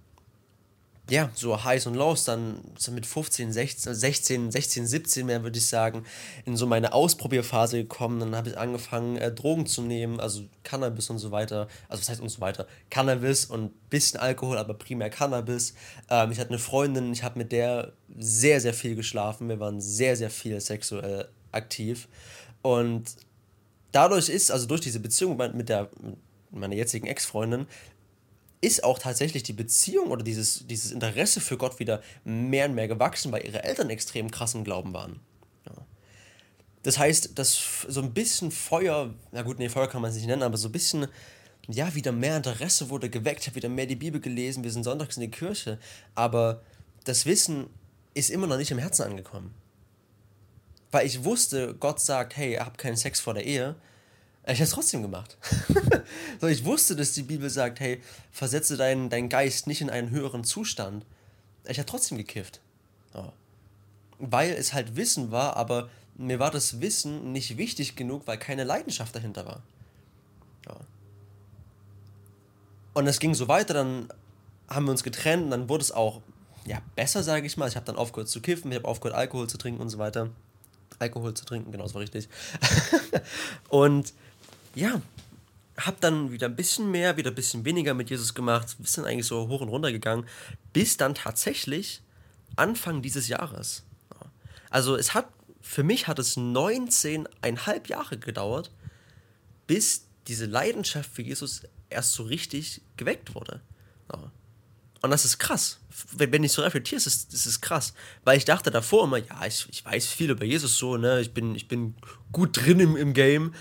ja, 1.10 1.30
so 1.36 1.64
Highs 1.64 1.86
und 1.86 1.94
Lows, 1.94 2.24
dann 2.24 2.60
so 2.78 2.92
mit 2.92 3.06
15, 3.06 3.52
16, 3.52 3.94
16, 3.94 4.52
16 4.52 4.88
17 4.88 5.26
mehr 5.26 5.44
würde 5.44 5.60
ich 5.60 5.68
sagen, 5.68 6.04
in 6.46 6.58
so 6.58 6.66
meine 6.66 6.94
Ausprobierphase 6.94 7.78
gekommen. 7.78 8.20
Dann 8.20 8.36
habe 8.36 8.50
ich 8.50 8.58
angefangen, 8.58 9.18
äh, 9.18 9.32
Drogen 9.32 9.68
zu 9.68 9.84
nehmen, 9.84 10.20
also 10.20 10.42
Cannabis 10.64 11.12
und 11.12 11.20
so 11.20 11.30
weiter. 11.30 11.68
Also 11.90 12.02
was 12.02 12.10
heißt 12.10 12.22
und 12.22 12.30
so 12.30 12.42
weiter? 12.42 12.66
Cannabis 12.90 13.46
und 13.46 13.90
bisschen 13.92 14.20
Alkohol, 14.20 14.58
aber 14.58 14.74
primär 14.74 15.12
Cannabis. 15.12 15.76
Ähm, 16.10 16.32
ich 16.32 16.40
hatte 16.40 16.50
eine 16.50 16.60
Freundin, 16.60 17.14
ich 17.14 17.22
habe 17.22 17.38
mit 17.38 17.52
der 17.52 17.94
sehr, 18.18 18.60
sehr 18.60 18.74
viel 18.74 18.96
geschlafen. 18.96 19.48
Wir 19.48 19.60
waren 19.60 19.82
sehr, 19.82 20.16
sehr 20.16 20.32
viel 20.32 20.60
sexuell 20.60 21.30
aktiv. 21.56 22.08
Und 22.62 23.16
dadurch 23.92 24.30
ist, 24.30 24.52
also 24.52 24.66
durch 24.66 24.82
diese 24.82 25.00
Beziehung 25.00 25.38
mit 25.38 25.70
der 25.70 25.90
mit 26.56 26.62
meiner 26.62 26.76
jetzigen 26.76 27.06
Ex-Freundin, 27.06 27.68
ist 28.62 28.84
auch 28.84 28.98
tatsächlich 28.98 29.44
die 29.44 29.54
Beziehung 29.54 30.10
oder 30.10 30.24
dieses, 30.24 30.66
dieses 30.66 30.92
Interesse 30.92 31.42
für 31.42 31.58
Gott 31.58 31.80
wieder 31.80 32.02
mehr 32.24 32.68
und 32.68 32.76
mehr 32.76 32.88
gewachsen, 32.88 33.32
weil 33.32 33.46
ihre 33.46 33.64
Eltern 33.64 33.90
extrem 33.90 34.32
krassen 34.32 34.64
Glauben 34.64 34.94
waren. 34.94 35.20
Ja. 35.68 35.86
Das 36.82 36.98
heißt, 36.98 37.38
dass 37.38 37.86
so 37.88 38.02
ein 38.02 38.14
bisschen 38.14 38.52
Feuer, 38.52 39.14
na 39.32 39.44
gut, 39.44 39.60
nee, 39.60 39.70
Feuer 39.70 39.88
kann 39.88 40.02
man 40.02 40.10
es 40.10 40.18
nicht 40.18 40.26
nennen, 40.26 40.42
aber 40.42 40.58
so 40.58 40.70
ein 40.70 40.72
bisschen, 40.72 41.08
ja, 41.68 41.94
wieder 41.94 42.12
mehr 42.12 42.38
Interesse 42.38 42.90
wurde 42.90 43.10
geweckt. 43.10 43.42
Ich 43.42 43.48
habe 43.48 43.58
wieder 43.58 43.70
mehr 43.70 43.86
die 43.86 43.96
Bibel 43.96 44.20
gelesen, 44.20 44.64
wir 44.64 44.72
sind 44.72 44.84
sonntags 44.84 45.18
in 45.18 45.22
die 45.22 45.32
Kirche, 45.32 45.78
aber 46.16 46.62
das 47.04 47.26
Wissen 47.26 47.68
ist 48.14 48.32
immer 48.32 48.48
noch 48.48 48.58
nicht 48.58 48.72
im 48.72 48.80
Herzen 48.80 49.04
angekommen 49.04 49.54
weil 50.96 51.06
ich 51.06 51.26
wusste, 51.26 51.76
Gott 51.78 52.00
sagt, 52.00 52.38
hey, 52.38 52.54
hab 52.54 52.78
keinen 52.78 52.96
Sex 52.96 53.20
vor 53.20 53.34
der 53.34 53.46
Ehe. 53.46 53.76
Ich 54.48 54.54
habe 54.54 54.64
es 54.64 54.70
trotzdem 54.70 55.02
gemacht. 55.02 55.36
so, 56.40 56.48
ich 56.48 56.64
wusste, 56.64 56.96
dass 56.96 57.12
die 57.12 57.24
Bibel 57.24 57.50
sagt, 57.50 57.82
hey, 57.82 58.02
versetze 58.32 58.78
deinen, 58.78 59.10
deinen 59.10 59.28
Geist 59.28 59.68
nicht 59.68 59.82
in 59.82 59.90
einen 59.90 60.10
höheren 60.10 60.46
Zustand. 60.46 61.06
Ich 61.68 61.80
habe 61.80 61.86
trotzdem 61.86 62.18
gekifft. 62.18 62.62
So. 63.12 63.34
Weil 64.20 64.52
es 64.52 64.72
halt 64.72 64.96
Wissen 64.96 65.32
war, 65.32 65.58
aber 65.58 65.90
mir 66.16 66.40
war 66.40 66.50
das 66.50 66.80
Wissen 66.80 67.34
nicht 67.34 67.58
wichtig 67.58 67.98
genug, 67.98 68.26
weil 68.26 68.38
keine 68.38 68.64
Leidenschaft 68.64 69.14
dahinter 69.14 69.46
war. 69.46 69.64
Ja. 70.66 70.78
Und 72.94 73.06
es 73.08 73.20
ging 73.20 73.34
so 73.34 73.50
weiter, 73.50 73.74
dann 73.74 74.08
haben 74.70 74.86
wir 74.86 74.92
uns 74.92 75.04
getrennt 75.04 75.44
und 75.44 75.52
dann 75.52 75.68
wurde 75.68 75.82
es 75.82 75.92
auch 75.92 76.22
ja, 76.66 76.82
besser, 76.96 77.22
sage 77.22 77.48
ich 77.48 77.58
mal. 77.58 77.68
Ich 77.68 77.76
habe 77.76 77.86
dann 77.86 77.98
aufgehört 77.98 78.30
zu 78.30 78.40
kiffen, 78.40 78.72
ich 78.72 78.78
habe 78.78 78.88
aufgehört, 78.88 79.18
Alkohol 79.18 79.50
zu 79.50 79.58
trinken 79.58 79.82
und 79.82 79.90
so 79.90 79.98
weiter. 79.98 80.30
Alkohol 81.00 81.34
zu 81.34 81.46
trinken, 81.46 81.72
genau, 81.72 81.84
das 81.84 81.94
war 81.94 82.02
richtig. 82.02 82.30
und 83.70 84.14
ja, 84.76 85.02
hab 85.78 86.00
dann 86.02 86.32
wieder 86.32 86.48
ein 86.48 86.56
bisschen 86.56 86.92
mehr, 86.92 87.18
wieder 87.18 87.32
ein 87.32 87.36
bisschen 87.36 87.66
weniger 87.66 87.94
mit 87.94 88.10
Jesus 88.10 88.34
gemacht, 88.34 88.76
bisschen 88.80 89.06
eigentlich 89.06 89.28
so 89.28 89.48
hoch 89.48 89.62
und 89.62 89.70
runter 89.70 89.92
gegangen, 89.92 90.26
bis 90.74 90.98
dann 90.98 91.16
tatsächlich 91.16 92.02
Anfang 92.56 93.02
dieses 93.02 93.28
Jahres. 93.28 93.84
Also 94.70 94.96
es 94.96 95.14
hat, 95.14 95.28
für 95.62 95.84
mich 95.84 96.08
hat 96.08 96.20
es 96.20 96.38
19,5 96.38 97.90
Jahre 97.90 98.18
gedauert, 98.18 98.72
bis 99.68 100.06
diese 100.28 100.46
Leidenschaft 100.46 101.10
für 101.10 101.22
Jesus 101.22 101.62
erst 101.90 102.14
so 102.14 102.24
richtig 102.24 102.82
geweckt 102.98 103.36
wurde. 103.36 103.62
Und 105.02 105.12
das 105.12 105.26
ist 105.26 105.38
krass. 105.38 105.80
Wenn, 106.12 106.44
ich 106.44 106.52
so 106.52 106.62
reflektiere, 106.62 106.98
ist 106.98 107.08
es, 107.08 107.46
ist 107.46 107.62
krass. 107.62 107.94
Weil 108.24 108.38
ich 108.38 108.46
dachte 108.46 108.72
davor 108.72 109.04
immer, 109.06 109.18
ja, 109.18 109.46
ich, 109.46 109.68
ich 109.70 109.86
weiß 109.86 110.08
viel 110.08 110.32
über 110.32 110.46
Jesus 110.46 110.78
so, 110.78 110.98
ne? 110.98 111.22
Ich 111.22 111.34
bin, 111.34 111.56
ich 111.56 111.68
bin 111.68 111.96
gut 112.32 112.58
drin 112.58 112.80
im, 112.80 112.96
im 112.96 113.14
Game. 113.14 113.54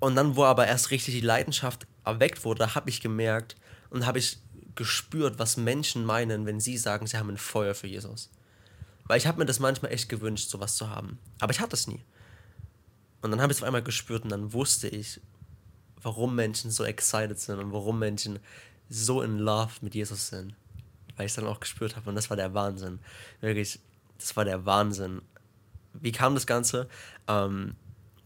Und 0.00 0.14
dann, 0.14 0.36
wo 0.36 0.44
aber 0.44 0.66
erst 0.66 0.90
richtig 0.90 1.14
die 1.14 1.20
Leidenschaft 1.20 1.86
erweckt 2.04 2.44
wurde, 2.44 2.74
habe 2.74 2.90
ich 2.90 3.00
gemerkt 3.00 3.56
und 3.90 4.06
habe 4.06 4.18
ich 4.18 4.38
gespürt, 4.74 5.38
was 5.38 5.56
Menschen 5.56 6.04
meinen, 6.04 6.46
wenn 6.46 6.60
sie 6.60 6.76
sagen, 6.76 7.06
sie 7.06 7.16
haben 7.16 7.30
ein 7.30 7.36
Feuer 7.36 7.74
für 7.74 7.88
Jesus. 7.88 8.30
Weil 9.06 9.18
ich 9.18 9.26
habe 9.26 9.38
mir 9.38 9.46
das 9.46 9.58
manchmal 9.58 9.92
echt 9.92 10.08
gewünscht, 10.08 10.50
sowas 10.50 10.76
zu 10.76 10.88
haben. 10.90 11.18
Aber 11.40 11.52
ich 11.52 11.60
hatte 11.60 11.74
es 11.74 11.86
nie. 11.86 12.04
Und 13.22 13.32
dann 13.32 13.40
habe 13.40 13.52
ich 13.52 13.58
es 13.58 13.62
auf 13.62 13.66
einmal 13.66 13.82
gespürt 13.82 14.22
und 14.22 14.30
dann 14.30 14.52
wusste 14.52 14.86
ich, 14.86 15.20
warum 16.00 16.36
Menschen 16.36 16.70
so 16.70 16.84
excited 16.84 17.40
sind 17.40 17.58
und 17.58 17.72
warum 17.72 17.98
Menschen 17.98 18.38
so 18.88 19.22
in 19.22 19.38
Love 19.38 19.72
mit 19.80 19.94
Jesus 19.94 20.28
sind. 20.28 20.54
Weil 21.16 21.26
ich 21.26 21.32
es 21.32 21.36
dann 21.36 21.46
auch 21.46 21.60
gespürt 21.60 21.96
habe 21.96 22.08
und 22.08 22.16
das 22.16 22.30
war 22.30 22.36
der 22.36 22.54
Wahnsinn. 22.54 23.00
Wirklich, 23.40 23.80
das 24.18 24.36
war 24.36 24.44
der 24.44 24.66
Wahnsinn. 24.66 25.22
Wie 25.94 26.12
kam 26.12 26.34
das 26.34 26.46
Ganze? 26.46 26.88
Ähm, 27.26 27.74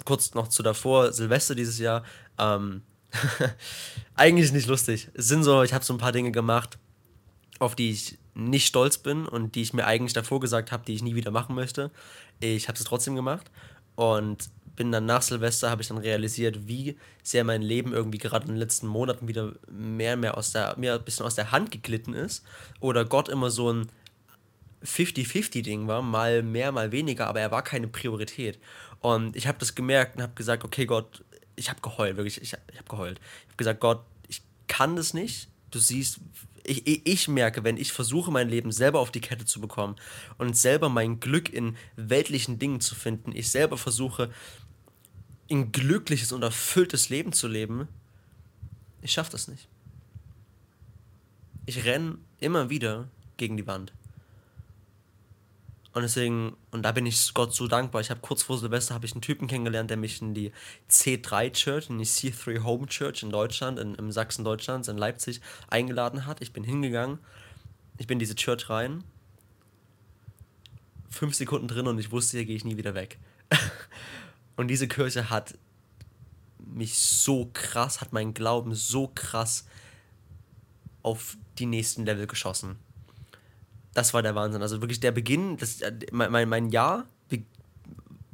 kurz 0.05 0.35
noch 0.35 0.49
zu 0.49 0.63
davor, 0.63 1.13
Silvester 1.13 1.55
dieses 1.55 1.79
Jahr. 1.79 2.05
Ähm, 2.39 2.83
eigentlich 4.15 4.53
nicht 4.53 4.69
lustig. 4.69 5.09
Es 5.15 5.29
sind 5.29 5.45
so, 5.45 5.63
ich 5.63 5.73
habe 5.73 5.85
so 5.85 5.95
ein 5.95 5.99
paar 5.99 6.13
Dinge 6.13 6.33
gemacht, 6.33 6.79
auf 7.59 7.75
die 7.75 7.91
ich 7.91 8.19
nicht 8.35 8.67
stolz 8.67 8.99
bin 8.99 9.27
und 9.27 9.55
die 9.55 9.63
ich 9.63 9.73
mir 9.73 9.87
eigentlich 9.87 10.13
davor 10.13 10.41
gesagt 10.41 10.73
habe, 10.73 10.85
die 10.87 10.95
ich 10.95 11.03
nie 11.03 11.15
wieder 11.15 11.31
machen 11.31 11.55
möchte. 11.55 11.91
Ich 12.41 12.69
habe 12.69 12.79
es 12.79 12.85
trotzdem 12.85 13.15
gemacht 13.15 13.51
und 13.95 14.51
bin 14.77 14.93
dann 14.93 15.07
nach 15.07 15.23
Silvester, 15.23 15.71
habe 15.71 15.83
ich 15.83 15.89
dann 15.89 15.99
realisiert, 15.99 16.67
wie 16.67 16.97
sehr 17.23 17.45
mein 17.45 17.63
Leben 17.63 17.93
irgendwie 17.93 18.19
gerade 18.19 18.47
in 18.47 18.53
den 18.53 18.59
letzten 18.59 18.87
Monaten 18.87 19.29
wieder 19.29 19.53
mehr 19.71 20.15
und 20.15 20.21
mehr 20.21 20.37
aus 20.37 20.53
der, 20.53 20.75
mir 20.79 20.95
ein 20.95 21.05
bisschen 21.05 21.27
aus 21.27 21.35
der 21.35 21.53
Hand 21.53 21.71
geglitten 21.71 22.15
ist. 22.15 22.45
Oder 22.81 23.05
Gott 23.05 23.29
immer 23.29 23.51
so 23.51 23.73
ein 23.73 23.89
50-50-Ding 24.85 25.87
war, 25.87 26.03
mal 26.03 26.43
mehr, 26.43 26.73
mal 26.73 26.93
weniger, 26.93 27.27
aber 27.29 27.41
er 27.41 27.51
war 27.51 27.63
keine 27.63 27.89
Priorität. 27.89 28.59
Und 29.01 29.37
ich 29.37 29.47
habe 29.47 29.59
das 29.59 29.75
gemerkt 29.75 30.17
und 30.17 30.23
habe 30.23 30.35
gesagt, 30.35 30.65
okay 30.65 30.87
Gott, 30.87 31.25
ich 31.57 31.69
habe 31.69 31.81
geheult, 31.81 32.17
wirklich, 32.17 32.41
ich, 32.41 32.53
ich 32.53 32.79
habe 32.79 32.89
geheult. 32.89 33.19
Ich 33.19 33.49
habe 33.49 33.57
gesagt, 33.57 33.81
Gott, 33.81 34.01
ich 34.29 34.43
kann 34.69 34.97
das 34.97 35.15
nicht. 35.15 35.49
Du 35.71 35.79
siehst, 35.79 36.21
ich, 36.65 36.87
ich, 36.87 37.03
ich, 37.05 37.29
merke, 37.29 37.65
wenn 37.65 37.77
ich 37.77 37.93
versuche, 37.93 38.31
mein 38.31 38.49
Leben 38.49 38.73
selber 38.73 39.01
auf 39.01 39.11
die 39.11 39.21
Kette 39.21 39.45
zu 39.45 39.61
bekommen 39.61 39.97
und 40.39 40.57
selber 40.57 40.89
mein 40.89 41.21
Glück 41.21 41.53
in 41.53 41.77
weltlichen 41.97 42.59
Dingen 42.59 42.81
zu 42.81 42.95
finden, 42.95 43.33
ich 43.35 43.51
selber 43.51 43.79
versuche, 43.79 44.31
ein 45.53 45.73
glückliches 45.73 46.33
und 46.33 46.43
erfülltes 46.43 47.09
Leben 47.09 47.33
zu 47.33 47.49
leben, 47.49 47.89
ich 49.01 49.13
schaffe 49.13 49.33
das 49.33 49.49
nicht. 49.49 49.69
Ich 51.67 51.85
renne 51.85 52.19
immer 52.41 52.71
wieder 52.71 53.09
gegen 53.37 53.57
die 53.57 53.67
Wand. 53.67 53.93
Und 55.95 56.03
deswegen, 56.03 56.57
und 56.71 56.83
da 56.83 56.93
bin 56.93 57.05
ich 57.05 57.35
Gott 57.35 57.55
so 57.55 57.69
dankbar. 57.69 58.01
Ich 58.01 58.09
habe 58.09 58.21
kurz 58.21 58.43
vor 58.43 58.57
Silvester 58.57 58.95
habe 58.95 59.05
ich 59.05 59.13
einen 59.13 59.21
Typen 59.21 59.47
kennengelernt, 59.47 59.91
der 59.91 59.99
mich 59.99 60.23
in 60.23 60.33
die 60.33 60.53
C3 60.91 61.53
Church, 61.53 61.91
in 61.91 61.99
die 61.99 62.07
C3 62.07 62.63
Home 62.63 62.87
Church 62.87 63.23
in 63.23 63.31
Deutschland, 63.31 63.79
in, 63.79 63.95
im 63.97 64.11
Sachsen 64.11 64.43
Deutschlands, 64.43 64.89
in 64.89 64.97
Leipzig, 64.97 65.43
eingeladen 65.69 66.25
hat. 66.25 66.41
Ich 66.41 66.53
bin 66.53 66.65
hingegangen, 66.65 67.19
ich 67.99 68.07
bin 68.07 68.17
in 68.17 68.21
diese 68.21 68.35
Church 68.35 68.71
rein, 68.71 69.05
fünf 71.11 71.35
Sekunden 71.35 71.69
drin 71.69 71.87
und 71.87 71.99
ich 71.99 72.11
wusste, 72.11 72.39
hier 72.39 72.47
gehe 72.47 72.57
ich 72.57 72.65
nie 72.65 72.79
wieder 72.79 72.95
weg. 72.95 73.19
und 74.57 74.69
diese 74.69 74.89
Kirche 74.89 75.31
hat 75.31 75.59
mich 76.59 76.99
so 76.99 77.51
krass, 77.53 78.01
hat 78.01 78.13
meinen 78.13 78.35
Glauben 78.35 78.75
so 78.75 79.11
krass 79.15 79.67
auf 81.03 81.37
die 81.59 81.67
nächsten 81.67 82.05
Level 82.05 82.27
geschossen 82.27 82.79
das 83.95 84.15
war 84.15 84.23
der 84.23 84.35
Wahnsinn. 84.35 84.63
Also 84.63 84.81
wirklich 84.81 85.01
der 85.01 85.13
Beginn, 85.13 85.57
das, 85.57 85.81
äh, 85.81 85.93
mein, 86.11 86.49
mein 86.49 86.71
Jahr 86.71 87.07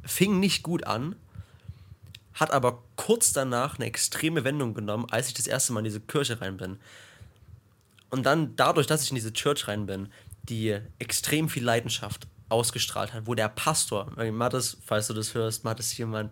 fing 0.05 0.39
nicht 0.39 0.63
gut 0.63 0.85
an, 0.87 1.15
hat 2.33 2.51
aber 2.51 2.81
kurz 2.95 3.33
danach 3.33 3.75
eine 3.75 3.85
extreme 3.85 4.43
Wendung 4.43 4.73
genommen, 4.73 5.05
als 5.11 5.27
ich 5.27 5.33
das 5.33 5.45
erste 5.45 5.73
Mal 5.73 5.81
in 5.81 5.85
diese 5.85 5.99
Kirche 5.99 6.41
rein 6.41 6.57
bin. 6.57 6.79
Und 8.09 8.25
dann 8.25 8.55
dadurch, 8.55 8.87
dass 8.87 9.03
ich 9.03 9.11
in 9.11 9.15
diese 9.15 9.33
Church 9.33 9.67
rein 9.67 9.85
bin, 9.85 10.09
die 10.43 10.79
extrem 10.97 11.47
viel 11.49 11.63
Leidenschaft 11.63 12.27
ausgestrahlt 12.49 13.13
hat, 13.13 13.27
wo 13.27 13.35
der 13.35 13.49
Pastor, 13.49 14.11
Mattes, 14.31 14.77
falls 14.85 15.07
du 15.07 15.13
das 15.13 15.33
hörst, 15.33 15.63
Mattes 15.63 15.91
Hiermann, 15.91 16.29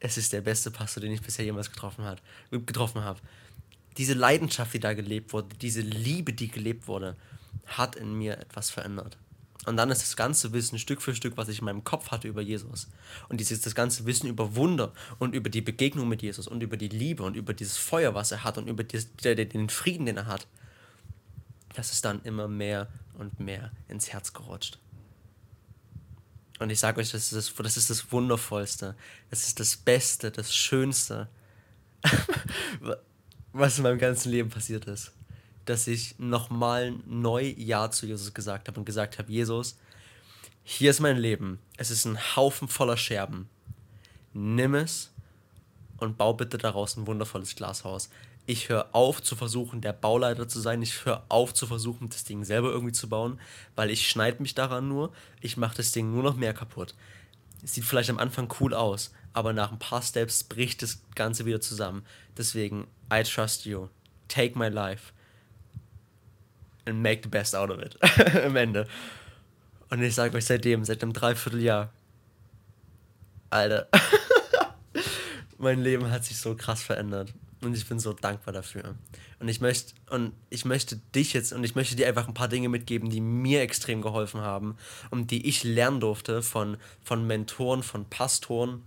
es 0.00 0.18
ist 0.18 0.32
der 0.32 0.42
beste 0.42 0.70
Pastor, 0.70 1.00
den 1.00 1.12
ich 1.12 1.22
bisher 1.22 1.44
jemals 1.44 1.70
getroffen, 1.70 2.04
hat, 2.04 2.20
getroffen 2.50 3.02
habe. 3.02 3.20
Diese 3.96 4.12
Leidenschaft, 4.14 4.74
die 4.74 4.80
da 4.80 4.92
gelebt 4.92 5.32
wurde, 5.32 5.56
diese 5.56 5.80
Liebe, 5.80 6.32
die 6.32 6.48
gelebt 6.48 6.88
wurde, 6.88 7.16
hat 7.66 7.96
in 7.96 8.12
mir 8.12 8.38
etwas 8.38 8.70
verändert. 8.70 9.16
Und 9.66 9.76
dann 9.76 9.90
ist 9.90 10.02
das 10.02 10.16
ganze 10.16 10.52
Wissen 10.52 10.78
Stück 10.78 11.00
für 11.00 11.14
Stück, 11.14 11.36
was 11.36 11.48
ich 11.48 11.60
in 11.60 11.64
meinem 11.64 11.84
Kopf 11.84 12.10
hatte 12.10 12.28
über 12.28 12.42
Jesus. 12.42 12.88
Und 13.28 13.38
dieses 13.38 13.62
das 13.62 13.74
ganze 13.74 14.04
Wissen 14.04 14.28
über 14.28 14.56
Wunder 14.56 14.92
und 15.18 15.34
über 15.34 15.48
die 15.48 15.62
Begegnung 15.62 16.08
mit 16.08 16.22
Jesus 16.22 16.46
und 16.46 16.62
über 16.62 16.76
die 16.76 16.88
Liebe 16.88 17.22
und 17.22 17.34
über 17.34 17.54
dieses 17.54 17.78
Feuer, 17.78 18.14
was 18.14 18.30
er 18.30 18.44
hat 18.44 18.58
und 18.58 18.68
über 18.68 18.84
dieses, 18.84 19.08
den 19.16 19.70
Frieden, 19.70 20.06
den 20.06 20.18
er 20.18 20.26
hat. 20.26 20.46
Das 21.74 21.92
ist 21.92 22.04
dann 22.04 22.22
immer 22.24 22.46
mehr 22.46 22.88
und 23.18 23.40
mehr 23.40 23.72
ins 23.88 24.12
Herz 24.12 24.32
gerutscht. 24.32 24.78
Und 26.64 26.70
ich 26.70 26.80
sage 26.80 27.00
euch, 27.00 27.12
das 27.12 27.32
ist 27.32 27.32
das, 27.32 27.54
das 27.54 27.76
ist 27.76 27.90
das 27.90 28.10
Wundervollste. 28.10 28.96
Das 29.30 29.46
ist 29.46 29.60
das 29.60 29.76
Beste, 29.76 30.30
das 30.30 30.54
Schönste, 30.54 31.28
was 33.52 33.76
in 33.76 33.84
meinem 33.84 33.98
ganzen 33.98 34.30
Leben 34.32 34.50
passiert 34.50 34.86
ist 34.86 35.12
dass 35.64 35.86
ich 35.86 36.18
nochmal 36.18 36.94
neu 37.06 37.54
Ja 37.56 37.90
zu 37.90 38.06
Jesus 38.06 38.34
gesagt 38.34 38.68
habe 38.68 38.78
und 38.78 38.84
gesagt 38.84 39.18
habe, 39.18 39.30
Jesus, 39.30 39.78
hier 40.62 40.90
ist 40.90 41.00
mein 41.00 41.16
Leben. 41.16 41.58
Es 41.76 41.90
ist 41.90 42.04
ein 42.04 42.18
Haufen 42.36 42.68
voller 42.68 42.96
Scherben. 42.96 43.48
Nimm 44.32 44.74
es 44.74 45.12
und 45.98 46.16
bau 46.18 46.34
bitte 46.34 46.58
daraus 46.58 46.96
ein 46.96 47.06
wundervolles 47.06 47.54
Glashaus. 47.54 48.10
Ich 48.46 48.68
höre 48.68 48.88
auf 48.92 49.22
zu 49.22 49.36
versuchen, 49.36 49.80
der 49.80 49.94
Bauleiter 49.94 50.46
zu 50.46 50.60
sein. 50.60 50.82
Ich 50.82 51.06
höre 51.06 51.24
auf 51.28 51.54
zu 51.54 51.66
versuchen, 51.66 52.10
das 52.10 52.24
Ding 52.24 52.44
selber 52.44 52.70
irgendwie 52.70 52.92
zu 52.92 53.08
bauen, 53.08 53.40
weil 53.74 53.90
ich 53.90 54.08
schneide 54.08 54.42
mich 54.42 54.54
daran 54.54 54.86
nur. 54.86 55.12
Ich 55.40 55.56
mache 55.56 55.76
das 55.76 55.92
Ding 55.92 56.12
nur 56.12 56.22
noch 56.22 56.36
mehr 56.36 56.52
kaputt. 56.52 56.94
Es 57.62 57.72
sieht 57.74 57.84
vielleicht 57.84 58.10
am 58.10 58.18
Anfang 58.18 58.52
cool 58.60 58.74
aus, 58.74 59.12
aber 59.32 59.54
nach 59.54 59.72
ein 59.72 59.78
paar 59.78 60.02
Steps 60.02 60.44
bricht 60.44 60.82
das 60.82 61.00
Ganze 61.14 61.46
wieder 61.46 61.62
zusammen. 61.62 62.04
Deswegen, 62.36 62.86
I 63.10 63.22
trust 63.22 63.64
you. 63.64 63.88
Take 64.28 64.58
my 64.58 64.68
life 64.68 65.12
and 66.84 67.02
make 67.02 67.22
the 67.22 67.30
best 67.30 67.54
out 67.54 67.70
of 67.70 67.80
it. 67.80 67.96
Im 68.44 68.56
Ende. 68.56 68.86
Und 69.88 70.02
ich 70.02 70.14
sage 70.14 70.36
euch 70.36 70.44
seitdem, 70.44 70.84
seit 70.84 71.02
einem 71.02 71.14
Dreivierteljahr, 71.14 71.90
Alter, 73.48 73.88
mein 75.58 75.82
Leben 75.82 76.10
hat 76.10 76.24
sich 76.24 76.36
so 76.36 76.54
krass 76.54 76.82
verändert. 76.82 77.32
Und 77.64 77.74
ich 77.74 77.88
bin 77.88 77.98
so 77.98 78.12
dankbar 78.12 78.52
dafür. 78.52 78.94
Und 79.38 79.48
ich 79.48 79.60
möchte, 79.60 79.94
und 80.10 80.32
ich 80.50 80.64
möchte 80.64 80.96
dich 81.14 81.32
jetzt, 81.32 81.52
und 81.52 81.64
ich 81.64 81.74
möchte 81.74 81.96
dir 81.96 82.06
einfach 82.06 82.28
ein 82.28 82.34
paar 82.34 82.48
Dinge 82.48 82.68
mitgeben, 82.68 83.10
die 83.10 83.20
mir 83.20 83.62
extrem 83.62 84.02
geholfen 84.02 84.40
haben 84.40 84.76
und 85.10 85.30
die 85.30 85.46
ich 85.48 85.64
lernen 85.64 86.00
durfte 86.00 86.42
von, 86.42 86.76
von 87.02 87.26
Mentoren, 87.26 87.82
von 87.82 88.04
Pastoren, 88.04 88.82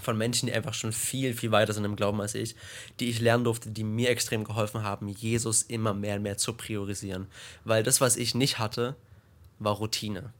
von 0.00 0.16
Menschen, 0.16 0.46
die 0.46 0.52
einfach 0.52 0.74
schon 0.74 0.92
viel, 0.92 1.34
viel 1.34 1.50
weiter 1.50 1.72
sind 1.72 1.84
im 1.84 1.96
Glauben 1.96 2.20
als 2.20 2.34
ich, 2.34 2.54
die 3.00 3.08
ich 3.08 3.20
lernen 3.20 3.44
durfte, 3.44 3.70
die 3.70 3.84
mir 3.84 4.10
extrem 4.10 4.44
geholfen 4.44 4.82
haben, 4.82 5.08
Jesus 5.08 5.62
immer 5.62 5.94
mehr 5.94 6.16
und 6.16 6.22
mehr 6.22 6.36
zu 6.36 6.52
priorisieren. 6.54 7.26
Weil 7.64 7.82
das, 7.82 8.00
was 8.00 8.16
ich 8.16 8.34
nicht 8.34 8.58
hatte, 8.58 8.96
war 9.58 9.74
Routine. 9.74 10.32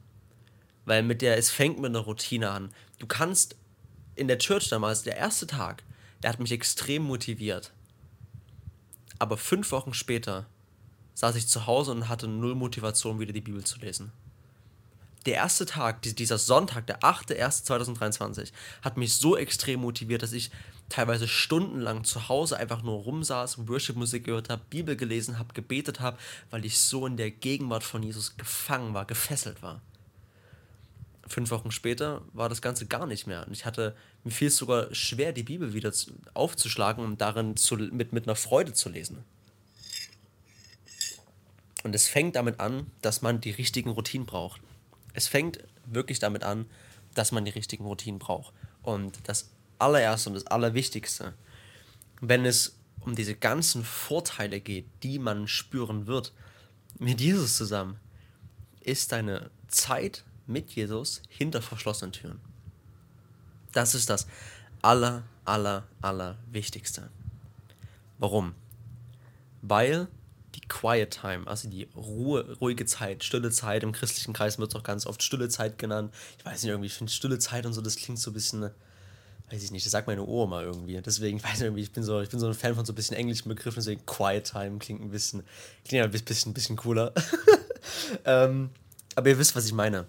Weil 0.85 1.02
mit 1.02 1.23
der, 1.23 1.37
es 1.37 1.50
fängt 1.50 1.78
mit 1.78 1.90
einer 1.90 2.00
Routine 2.00 2.50
an. 2.50 2.70
Du 2.99 3.06
kannst 3.06 3.56
in 4.14 4.28
der 4.28 4.38
Church 4.38 4.68
damals, 4.68 5.02
der 5.02 5.16
erste 5.16 5.47
Tag, 5.47 5.82
der 6.23 6.31
hat 6.31 6.41
mich 6.41 6.53
extrem 6.53 7.03
motiviert. 7.03 7.73
Aber 9.19 9.37
fünf 9.37 9.73
Wochen 9.73 9.95
später 9.95 10.47
saß 11.15 11.37
ich 11.37 11.49
zu 11.49 11.67
Hause 11.67 11.91
und 11.91 12.09
hatte 12.09 12.29
null 12.29 12.55
Motivation, 12.55 13.19
wieder 13.19 13.33
die 13.33 13.41
Bibel 13.41 13.65
zu 13.65 13.79
lesen 13.79 14.13
der 15.29 15.37
erste 15.37 15.67
Tag, 15.67 16.01
dieser 16.03 16.39
Sonntag, 16.39 16.87
der 16.87 17.01
8.1.2023, 17.01 18.51
hat 18.81 18.97
mich 18.97 19.15
so 19.15 19.37
extrem 19.37 19.81
motiviert, 19.81 20.23
dass 20.23 20.33
ich 20.33 20.51
teilweise 20.89 21.29
stundenlang 21.29 22.05
zu 22.05 22.31
Hause 22.31 22.57
einfach 22.57 22.83
nur 22.83 23.03
rumsaß, 23.03 23.69
Worship-Musik 23.69 24.25
gehört 24.25 24.49
habe, 24.49 24.63
Bibel 24.71 24.97
gelesen 24.97 25.39
habe, 25.39 25.53
gebetet 25.53 26.01
habe, 26.01 26.17
weil 26.51 26.65
ich 26.65 26.79
so 26.79 27.07
in 27.07 27.19
der 27.19 27.31
Gegenwart 27.31 27.85
von 27.85 28.03
Jesus 28.03 28.39
gefangen 28.39 28.95
war, 28.95 29.05
gefesselt 29.05 29.63
war. 29.63 29.83
Fünf 31.28 31.50
Wochen 31.50 31.70
später 31.70 32.23
war 32.32 32.49
das 32.49 32.62
Ganze 32.62 32.87
gar 32.87 33.06
nicht 33.06 33.26
mehr. 33.26 33.47
Und 33.47 33.52
ich 33.52 33.64
hatte, 33.64 33.94
mir 34.25 34.30
fiel 34.30 34.49
es 34.49 34.56
sogar 34.56 34.94
schwer, 34.94 35.32
die 35.32 35.42
Bibel 35.42 35.75
wieder 35.75 35.92
aufzuschlagen 36.35 37.04
und 37.04 37.20
darin 37.20 37.56
zu, 37.56 37.76
mit, 37.76 38.12
mit 38.12 38.26
einer 38.26 38.37
Freude 38.37 38.73
zu 38.73 38.88
lesen. 38.88 39.25
Und 41.85 41.94
es 41.94 42.08
fängt 42.08 42.37
damit 42.37 42.61
an, 42.61 42.87
dass 43.02 43.23
man 43.23 43.40
die 43.40 43.50
richtigen 43.50 43.90
Routinen 43.90 44.26
braucht 44.26 44.61
es 45.18 45.26
fängt 45.26 45.58
wirklich 45.85 46.20
damit 46.20 46.44
an, 46.44 46.66
dass 47.14 47.32
man 47.32 47.44
die 47.44 47.50
richtigen 47.50 47.85
Routinen 47.85 48.20
braucht. 48.20 48.54
Und 48.82 49.18
das 49.25 49.50
allererste 49.80 50.30
und 50.30 50.35
das 50.35 50.47
allerwichtigste, 50.47 51.35
wenn 52.20 52.44
es 52.44 52.76
um 53.00 53.16
diese 53.16 53.35
ganzen 53.35 53.85
Vorteile 53.85 54.61
geht, 54.61 54.87
die 55.02 55.18
man 55.18 55.49
spüren 55.49 56.06
wird 56.06 56.32
mit 56.99 57.20
Jesus 57.20 57.56
zusammen, 57.56 57.99
ist 58.80 59.11
deine 59.11 59.50
Zeit 59.66 60.25
mit 60.49 60.73
Jesus 60.73 61.23
hinter 61.28 61.62
verschlossenen 61.62 62.12
Türen. 62.12 62.40
Das 63.73 63.95
ist 63.95 64.11
das 64.11 64.26
aller, 64.83 65.23
aller, 65.45 65.87
aller 66.00 66.38
Wichtigste. 66.50 67.11
Warum? 68.19 68.55
Weil 69.62 70.09
die 70.55 70.61
Quiet 70.62 71.11
Time, 71.11 71.47
also 71.47 71.69
die 71.69 71.88
Ruhe, 71.95 72.57
ruhige 72.61 72.87
Zeit, 72.87 73.23
stille 73.23 73.50
Zeit. 73.50 73.83
Im 73.83 73.93
christlichen 73.93 74.33
Kreis 74.33 74.59
wird 74.59 74.71
es 74.71 74.76
auch 74.76 74.83
ganz 74.83 75.07
oft 75.07 75.23
stille 75.23 75.49
Zeit 75.49 75.78
genannt. 75.78 76.12
Ich 76.38 76.45
weiß 76.45 76.62
nicht, 76.62 76.71
irgendwie, 76.71 76.87
ich 76.87 76.95
finde 76.95 77.12
stille 77.12 77.38
Zeit 77.38 77.67
und 77.67 77.73
so, 77.73 77.81
das 77.81 77.97
klingt 77.97 78.19
so 78.19 78.31
ein 78.31 78.35
bisschen, 78.35 78.71
weiß 79.50 79.62
ich 79.62 79.71
nicht, 79.71 79.85
das 79.85 79.93
sagt 79.93 80.07
meine 80.07 80.26
Oma 80.26 80.62
irgendwie. 80.62 81.00
Deswegen, 81.02 81.43
weiß 81.43 81.57
ich 81.57 81.62
irgendwie, 81.62 81.83
ich 81.83 81.93
bin 81.93 82.02
so, 82.02 82.21
ich 82.21 82.31
bin 82.31 82.40
so 82.40 82.47
ein 82.47 82.55
Fan 82.55 82.75
von 82.75 82.87
so 82.87 82.93
ein 82.93 82.97
bisschen 82.97 83.17
englischen 83.17 83.49
Begriffen, 83.49 83.81
deswegen 83.81 84.05
Quiet 84.07 84.45
Time 84.45 84.78
klingt 84.78 85.02
ein 85.02 85.11
bisschen, 85.11 85.43
klingt 85.85 86.05
ein 86.05 86.11
bisschen, 86.11 86.50
ein 86.50 86.55
bisschen 86.55 86.76
cooler. 86.76 87.12
ähm, 88.25 88.71
aber 89.14 89.28
ihr 89.28 89.38
wisst, 89.38 89.55
was 89.55 89.67
ich 89.67 89.73
meine. 89.73 90.07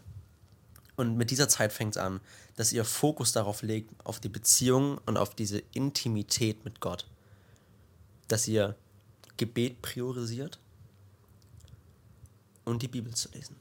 Und 0.99 1.15
mit 1.15 1.31
dieser 1.31 1.47
Zeit 1.47 1.71
fängt 1.71 1.95
es 1.95 2.01
an, 2.01 2.19
dass 2.57 2.73
ihr 2.73 2.83
Fokus 2.83 3.31
darauf 3.31 3.61
legt, 3.61 3.89
auf 4.03 4.19
die 4.19 4.27
Beziehung 4.27 4.97
und 5.05 5.15
auf 5.15 5.33
diese 5.33 5.59
Intimität 5.71 6.65
mit 6.65 6.81
Gott. 6.81 7.07
Dass 8.27 8.49
ihr 8.49 8.75
Gebet 9.37 9.81
priorisiert 9.81 10.59
und 12.65 12.81
die 12.81 12.89
Bibel 12.89 13.13
zu 13.13 13.29
lesen. 13.29 13.55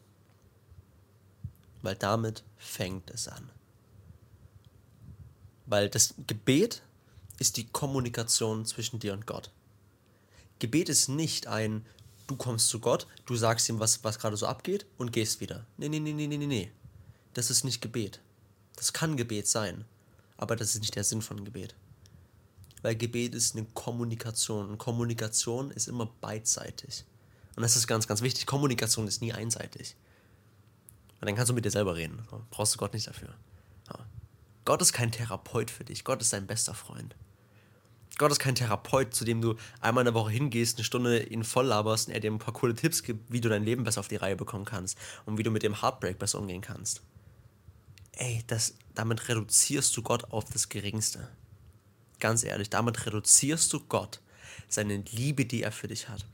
Weil 1.82 1.94
damit 1.94 2.42
fängt 2.56 3.08
es 3.12 3.28
an. 3.28 3.48
Weil 5.66 5.88
das 5.88 6.14
Gebet 6.26 6.82
ist 7.38 7.56
die 7.56 7.68
Kommunikation 7.68 8.66
zwischen 8.66 8.98
dir 8.98 9.12
und 9.12 9.28
Gott. 9.28 9.52
Gebet 10.58 10.88
ist 10.88 11.06
nicht 11.06 11.46
ein, 11.46 11.86
du 12.26 12.34
kommst 12.34 12.68
zu 12.68 12.80
Gott, 12.80 13.06
du 13.26 13.36
sagst 13.36 13.68
ihm, 13.68 13.78
was, 13.78 14.02
was 14.02 14.18
gerade 14.18 14.36
so 14.36 14.48
abgeht 14.48 14.86
und 14.96 15.12
gehst 15.12 15.40
wieder. 15.40 15.64
Nee, 15.76 15.88
nee, 15.88 16.00
nee, 16.00 16.12
nee, 16.12 16.26
nee, 16.26 16.36
nee. 16.36 16.72
Das 17.38 17.50
ist 17.50 17.64
nicht 17.64 17.80
Gebet. 17.80 18.20
Das 18.76 18.92
kann 18.92 19.16
Gebet 19.16 19.46
sein, 19.48 19.84
aber 20.36 20.56
das 20.56 20.74
ist 20.74 20.80
nicht 20.80 20.96
der 20.96 21.04
Sinn 21.04 21.22
von 21.22 21.44
Gebet 21.44 21.74
weil 22.82 22.96
Gebet 22.96 23.34
ist 23.34 23.56
eine 23.56 23.66
Kommunikation 23.74 24.68
und 24.68 24.78
Kommunikation 24.78 25.70
ist 25.70 25.88
immer 25.88 26.06
beidseitig. 26.20 27.04
Und 27.56 27.62
das 27.62 27.76
ist 27.76 27.86
ganz, 27.86 28.06
ganz 28.06 28.22
wichtig. 28.22 28.46
Kommunikation 28.46 29.08
ist 29.08 29.20
nie 29.20 29.32
einseitig. 29.32 29.96
Und 31.20 31.26
dann 31.26 31.34
kannst 31.34 31.50
du 31.50 31.54
mit 31.54 31.64
dir 31.64 31.70
selber 31.70 31.96
reden. 31.96 32.22
Brauchst 32.50 32.74
du 32.74 32.78
Gott 32.78 32.94
nicht 32.94 33.06
dafür. 33.06 33.34
Gott 34.64 34.82
ist 34.82 34.92
kein 34.92 35.10
Therapeut 35.10 35.70
für 35.70 35.84
dich. 35.84 36.04
Gott 36.04 36.20
ist 36.20 36.32
dein 36.32 36.46
bester 36.46 36.74
Freund. 36.74 37.16
Gott 38.18 38.30
ist 38.30 38.38
kein 38.38 38.54
Therapeut, 38.54 39.14
zu 39.14 39.24
dem 39.24 39.40
du 39.40 39.54
einmal 39.80 40.02
in 40.02 40.06
der 40.06 40.14
Woche 40.14 40.30
hingehst, 40.30 40.76
eine 40.76 40.84
Stunde 40.84 41.22
ihn 41.22 41.44
voll 41.44 41.66
laberst 41.66 42.08
und 42.08 42.14
er 42.14 42.20
dir 42.20 42.30
ein 42.30 42.38
paar 42.38 42.52
coole 42.52 42.74
Tipps 42.74 43.02
gibt, 43.02 43.32
wie 43.32 43.40
du 43.40 43.48
dein 43.48 43.64
Leben 43.64 43.84
besser 43.84 44.00
auf 44.00 44.08
die 44.08 44.16
Reihe 44.16 44.36
bekommen 44.36 44.64
kannst 44.64 44.98
und 45.24 45.38
wie 45.38 45.42
du 45.42 45.50
mit 45.50 45.62
dem 45.62 45.80
Heartbreak 45.80 46.18
besser 46.18 46.38
umgehen 46.38 46.60
kannst. 46.60 47.00
Ey, 48.18 48.42
das, 48.48 48.74
damit 48.94 49.28
reduzierst 49.28 49.96
du 49.96 50.02
Gott 50.02 50.32
auf 50.32 50.44
das 50.46 50.68
Geringste. 50.68 51.28
Ganz 52.18 52.42
ehrlich, 52.42 52.68
damit 52.68 53.06
reduzierst 53.06 53.72
du 53.72 53.78
Gott, 53.78 54.20
seine 54.68 54.96
Liebe, 55.12 55.46
die 55.46 55.62
er 55.62 55.70
für 55.70 55.86
dich 55.86 56.08
hat, 56.08 56.26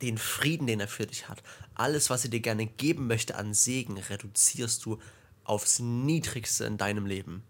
den 0.00 0.16
Frieden, 0.16 0.66
den 0.66 0.80
er 0.80 0.88
für 0.88 1.06
dich 1.06 1.28
hat, 1.28 1.42
alles, 1.74 2.08
was 2.08 2.24
er 2.24 2.30
dir 2.30 2.40
gerne 2.40 2.64
geben 2.64 3.06
möchte 3.06 3.36
an 3.36 3.52
Segen, 3.52 3.98
reduzierst 3.98 4.86
du 4.86 4.98
aufs 5.44 5.80
Niedrigste 5.80 6.64
in 6.64 6.78
deinem 6.78 7.04
Leben. 7.04 7.42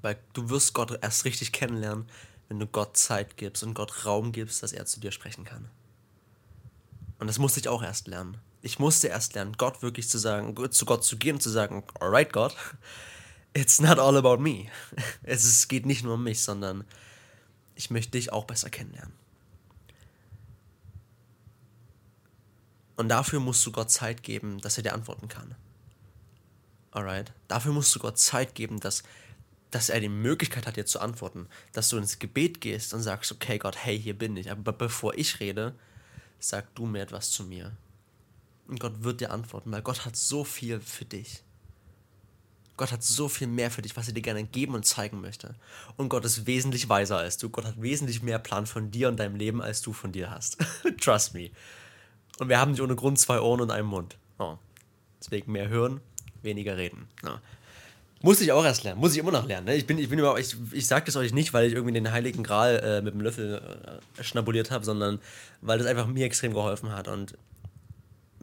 Weil 0.00 0.18
du 0.32 0.48
wirst 0.48 0.72
Gott 0.72 0.98
erst 1.02 1.26
richtig 1.26 1.52
kennenlernen, 1.52 2.06
wenn 2.48 2.60
du 2.60 2.66
Gott 2.66 2.96
Zeit 2.96 3.36
gibst 3.36 3.62
und 3.62 3.74
Gott 3.74 4.06
Raum 4.06 4.32
gibst, 4.32 4.62
dass 4.62 4.72
er 4.72 4.86
zu 4.86 5.00
dir 5.00 5.12
sprechen 5.12 5.44
kann. 5.44 5.68
Und 7.18 7.26
das 7.26 7.38
musste 7.38 7.60
ich 7.60 7.68
auch 7.68 7.82
erst 7.82 8.08
lernen. 8.08 8.38
Ich 8.64 8.78
musste 8.78 9.08
erst 9.08 9.34
lernen, 9.34 9.58
Gott 9.58 9.82
wirklich 9.82 10.08
zu 10.08 10.16
sagen, 10.16 10.56
zu 10.72 10.86
Gott 10.86 11.04
zu 11.04 11.18
gehen 11.18 11.34
und 11.34 11.42
zu 11.42 11.50
sagen, 11.50 11.84
alright 12.00 12.32
Gott, 12.32 12.56
it's 13.52 13.78
not 13.78 13.98
all 13.98 14.16
about 14.16 14.38
me. 14.38 14.68
Es 15.22 15.68
geht 15.68 15.84
nicht 15.84 16.02
nur 16.02 16.14
um 16.14 16.24
mich, 16.24 16.40
sondern 16.40 16.84
ich 17.74 17.90
möchte 17.90 18.12
dich 18.12 18.32
auch 18.32 18.46
besser 18.46 18.70
kennenlernen. 18.70 19.12
Und 22.96 23.10
dafür 23.10 23.38
musst 23.38 23.66
du 23.66 23.70
Gott 23.70 23.90
Zeit 23.90 24.22
geben, 24.22 24.62
dass 24.62 24.78
er 24.78 24.82
dir 24.82 24.94
antworten 24.94 25.28
kann. 25.28 25.54
Alright? 26.90 27.34
Dafür 27.48 27.72
musst 27.72 27.94
du 27.94 27.98
Gott 27.98 28.18
Zeit 28.18 28.54
geben, 28.54 28.80
dass 28.80 29.02
dass 29.72 29.88
er 29.88 29.98
die 29.98 30.08
Möglichkeit 30.08 30.68
hat, 30.68 30.76
dir 30.76 30.86
zu 30.86 31.00
antworten. 31.00 31.48
Dass 31.72 31.88
du 31.88 31.98
ins 31.98 32.20
Gebet 32.20 32.62
gehst 32.62 32.94
und 32.94 33.02
sagst, 33.02 33.30
okay 33.32 33.58
Gott, 33.58 33.76
hey, 33.76 34.00
hier 34.00 34.16
bin 34.16 34.36
ich. 34.36 34.50
Aber 34.50 34.72
bevor 34.72 35.18
ich 35.18 35.40
rede, 35.40 35.74
sag 36.38 36.72
du 36.76 36.86
mir 36.86 37.02
etwas 37.02 37.30
zu 37.30 37.42
mir. 37.42 37.76
Und 38.66 38.80
Gott 38.80 39.02
wird 39.02 39.20
dir 39.20 39.30
antworten, 39.30 39.70
weil 39.72 39.82
Gott 39.82 40.04
hat 40.04 40.16
so 40.16 40.44
viel 40.44 40.80
für 40.80 41.04
dich. 41.04 41.42
Gott 42.76 42.90
hat 42.90 43.02
so 43.04 43.28
viel 43.28 43.46
mehr 43.46 43.70
für 43.70 43.82
dich, 43.82 43.96
was 43.96 44.08
er 44.08 44.14
dir 44.14 44.22
gerne 44.22 44.44
geben 44.44 44.74
und 44.74 44.84
zeigen 44.84 45.20
möchte. 45.20 45.54
Und 45.96 46.08
Gott 46.08 46.24
ist 46.24 46.46
wesentlich 46.46 46.88
weiser 46.88 47.18
als 47.18 47.38
du. 47.38 47.48
Gott 47.48 47.64
hat 47.64 47.80
wesentlich 47.80 48.22
mehr 48.22 48.38
Plan 48.38 48.66
von 48.66 48.90
dir 48.90 49.08
und 49.08 49.18
deinem 49.20 49.36
Leben, 49.36 49.62
als 49.62 49.80
du 49.80 49.92
von 49.92 50.10
dir 50.10 50.30
hast. 50.30 50.56
Trust 51.00 51.34
me. 51.34 51.50
Und 52.38 52.48
wir 52.48 52.58
haben 52.58 52.72
nicht 52.72 52.80
ohne 52.80 52.96
Grund 52.96 53.18
zwei 53.18 53.40
Ohren 53.40 53.60
und 53.60 53.70
einen 53.70 53.86
Mund. 53.86 54.16
Oh. 54.38 54.56
Deswegen 55.20 55.52
mehr 55.52 55.68
hören, 55.68 56.00
weniger 56.42 56.76
reden. 56.76 57.08
Ja. 57.24 57.40
Muss 58.22 58.40
ich 58.40 58.50
auch 58.52 58.64
erst 58.64 58.84
lernen, 58.84 59.00
muss 59.00 59.12
ich 59.12 59.18
immer 59.18 59.32
noch 59.32 59.46
lernen. 59.46 59.66
Ne? 59.66 59.76
Ich 59.76 59.86
bin, 59.86 59.98
ich 59.98 60.08
bin 60.08 60.18
überhaupt, 60.18 60.40
ich, 60.40 60.56
ich 60.72 60.86
sage 60.86 61.04
das 61.04 61.16
euch 61.16 61.32
nicht, 61.32 61.52
weil 61.52 61.66
ich 61.66 61.74
irgendwie 61.74 61.92
den 61.92 62.10
Heiligen 62.10 62.42
Gral 62.42 62.80
äh, 62.82 63.02
mit 63.02 63.12
dem 63.12 63.20
Löffel 63.20 64.00
äh, 64.18 64.24
schnabuliert 64.24 64.70
habe, 64.70 64.84
sondern 64.84 65.20
weil 65.60 65.78
das 65.78 65.86
einfach 65.86 66.06
mir 66.06 66.24
extrem 66.24 66.54
geholfen 66.54 66.90
hat 66.90 67.06
und 67.06 67.36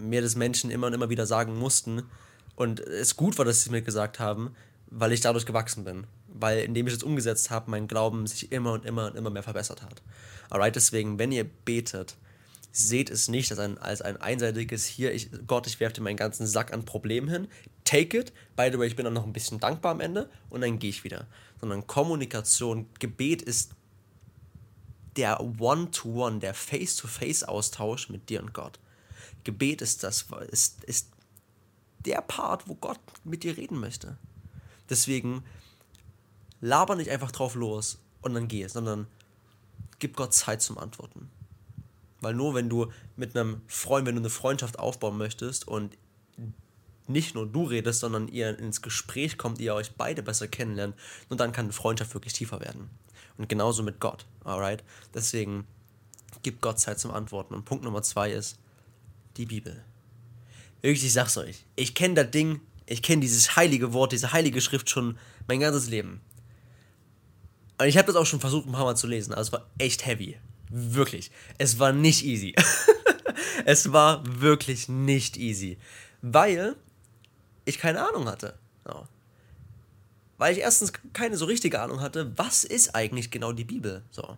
mir 0.02 0.22
das 0.22 0.36
Menschen 0.36 0.72
immer 0.72 0.88
und 0.88 0.94
immer 0.94 1.10
wieder 1.10 1.26
sagen 1.26 1.58
mussten. 1.58 2.04
Und 2.56 2.80
es 2.80 3.16
gut 3.16 3.38
war, 3.38 3.46
dass 3.46 3.64
sie 3.64 3.70
mir 3.70 3.82
gesagt 3.82 4.20
haben, 4.20 4.56
weil 4.88 5.12
ich 5.14 5.22
dadurch 5.22 5.46
gewachsen 5.46 5.84
bin. 5.84 6.06
Weil 6.28 6.60
indem 6.60 6.88
ich 6.88 6.94
es 6.94 7.04
umgesetzt 7.04 7.50
habe, 7.50 7.72
mein 7.72 7.88
Glauben 7.88 8.28
sich 8.28 8.52
immer 8.52 8.74
und 8.74 8.86
immer 8.86 9.08
und 9.08 9.16
immer 9.16 9.30
mehr 9.30 9.44
verbessert 9.44 9.82
hat. 9.82 10.02
Alright, 10.50 10.76
deswegen, 10.76 11.18
wenn 11.18 11.32
ihr 11.32 11.46
betet, 11.46 12.16
seht 12.72 13.10
es 13.10 13.28
nicht 13.28 13.52
als 13.52 13.60
ein, 13.60 13.78
als 13.78 14.02
ein 14.02 14.18
einseitiges 14.18 14.86
hier, 14.86 15.14
ich, 15.14 15.30
Gott, 15.46 15.68
ich 15.68 15.80
werfe 15.80 15.96
dir 15.96 16.02
meinen 16.02 16.18
ganzen 16.18 16.48
Sack 16.48 16.74
an 16.74 16.86
Problemen 16.86 17.28
hin. 17.30 17.48
Take 17.84 18.18
it. 18.18 18.34
By 18.56 18.70
the 18.72 18.80
way, 18.80 18.88
ich 18.88 18.96
bin 18.96 19.06
dann 19.06 19.14
noch 19.14 19.26
ein 19.26 19.34
bisschen 19.34 19.60
dankbar 19.60 19.92
am 19.92 20.00
Ende 20.00 20.30
und 20.50 20.62
dann 20.62 20.80
gehe 20.80 20.90
ich 20.90 21.04
wieder. 21.04 21.28
Sondern 21.60 21.86
Kommunikation, 21.88 22.88
Gebet 23.00 23.42
ist 23.42 23.72
der 25.18 25.42
One-to-One, 25.42 26.36
-one, 26.36 26.40
der 26.40 26.54
Face-to-Face-Austausch 26.54 28.10
mit 28.10 28.30
dir 28.30 28.42
und 28.42 28.54
Gott. 28.54 28.80
Gebet 29.44 29.82
ist 29.82 30.04
das, 30.04 30.26
ist, 30.50 30.84
ist 30.84 31.10
der 32.06 32.22
Part, 32.22 32.68
wo 32.68 32.76
Gott 32.76 33.00
mit 33.24 33.44
dir 33.44 33.58
reden 33.58 33.80
möchte. 33.80 34.18
Deswegen 34.90 35.44
laber 36.60 36.96
nicht 36.96 37.10
einfach 37.10 37.32
drauf 37.32 37.56
los 37.56 38.00
und 38.22 38.34
dann 38.34 38.48
geh, 38.48 38.68
sondern 38.68 39.08
gib 40.00 40.16
Gott 40.16 40.34
Zeit 40.34 40.62
zum 40.62 40.78
Antworten. 40.78 41.30
Weil 42.20 42.36
nur 42.36 42.54
wenn 42.54 42.70
du 42.70 42.92
mit 43.16 43.36
einem 43.36 43.62
Freund, 43.68 44.06
wenn 44.06 44.16
du 44.16 44.22
eine 44.22 44.30
Freundschaft 44.30 44.78
aufbauen 44.78 45.18
möchtest 45.18 45.68
und 45.68 45.98
nicht 47.08 47.36
nur 47.36 47.48
du 47.48 47.64
redest, 47.64 48.00
sondern 48.00 48.28
ihr 48.28 48.58
ins 48.58 48.82
Gespräch 48.82 49.38
kommt, 49.38 49.60
ihr 49.60 49.74
euch 49.74 49.94
beide 49.94 50.24
besser 50.24 50.48
kennenlernt, 50.48 50.96
nur 51.30 51.38
dann 51.38 51.52
kann 51.52 51.66
eine 51.66 51.74
Freundschaft 51.74 52.14
wirklich 52.14 52.34
tiefer 52.34 52.60
werden. 52.62 52.90
Und 53.38 53.50
genauso 53.50 53.82
mit 53.82 54.00
Gott, 54.00 54.26
alright? 54.44 54.84
Deswegen 55.14 55.66
gib 56.44 56.62
Gott 56.62 56.80
Zeit 56.80 57.00
zum 57.00 57.12
Antworten. 57.12 57.54
Und 57.54 57.66
Punkt 57.66 57.84
Nummer 57.84 58.04
zwei 58.04 58.32
ist 58.32 58.60
die 59.38 59.46
Bibel. 59.46 59.84
Wirklich, 60.82 61.06
ich 61.06 61.14
sag's 61.14 61.38
euch, 61.38 61.66
ich 61.76 61.94
kenne 61.94 62.16
das 62.16 62.32
Ding, 62.32 62.62
ich 62.86 63.02
kenne 63.02 63.22
dieses 63.22 63.56
heilige 63.56 63.94
Wort, 63.94 64.12
diese 64.12 64.34
heilige 64.34 64.62
Schrift 64.62 64.90
schon 64.90 65.18
mein 65.48 65.60
ganzes 65.60 65.88
Leben. 65.88 66.22
Und 67.78 67.88
ich 67.88 67.98
habe 67.98 68.08
das 68.08 68.16
auch 68.16 68.26
schon 68.26 68.40
versucht, 68.40 68.68
ein 68.68 68.72
paar 68.72 68.86
Mal 68.86 68.96
zu 68.96 69.08
lesen, 69.08 69.34
aber 69.34 69.42
es 69.42 69.52
war 69.52 69.66
echt 69.78 70.06
heavy. 70.06 70.38
Wirklich. 70.70 71.32
Es 71.58 71.80
war 71.80 71.92
nicht 71.92 72.24
easy. 72.24 72.56
es 73.66 73.92
war 73.92 74.24
wirklich 74.40 74.88
nicht 74.88 75.38
easy. 75.38 75.78
Weil 76.22 76.76
ich 77.66 77.78
keine 77.78 78.08
Ahnung 78.08 78.28
hatte. 78.28 78.58
Ja. 78.88 79.08
Weil 80.38 80.54
ich 80.54 80.60
erstens 80.60 80.94
keine 81.14 81.38
so 81.38 81.46
richtige 81.46 81.82
Ahnung 81.82 82.02
hatte, 82.02 82.32
was 82.38 82.64
ist 82.64 82.96
eigentlich 82.96 83.32
genau 83.32 83.52
die 83.52 83.64
Bibel? 83.64 84.04
So. 84.12 84.38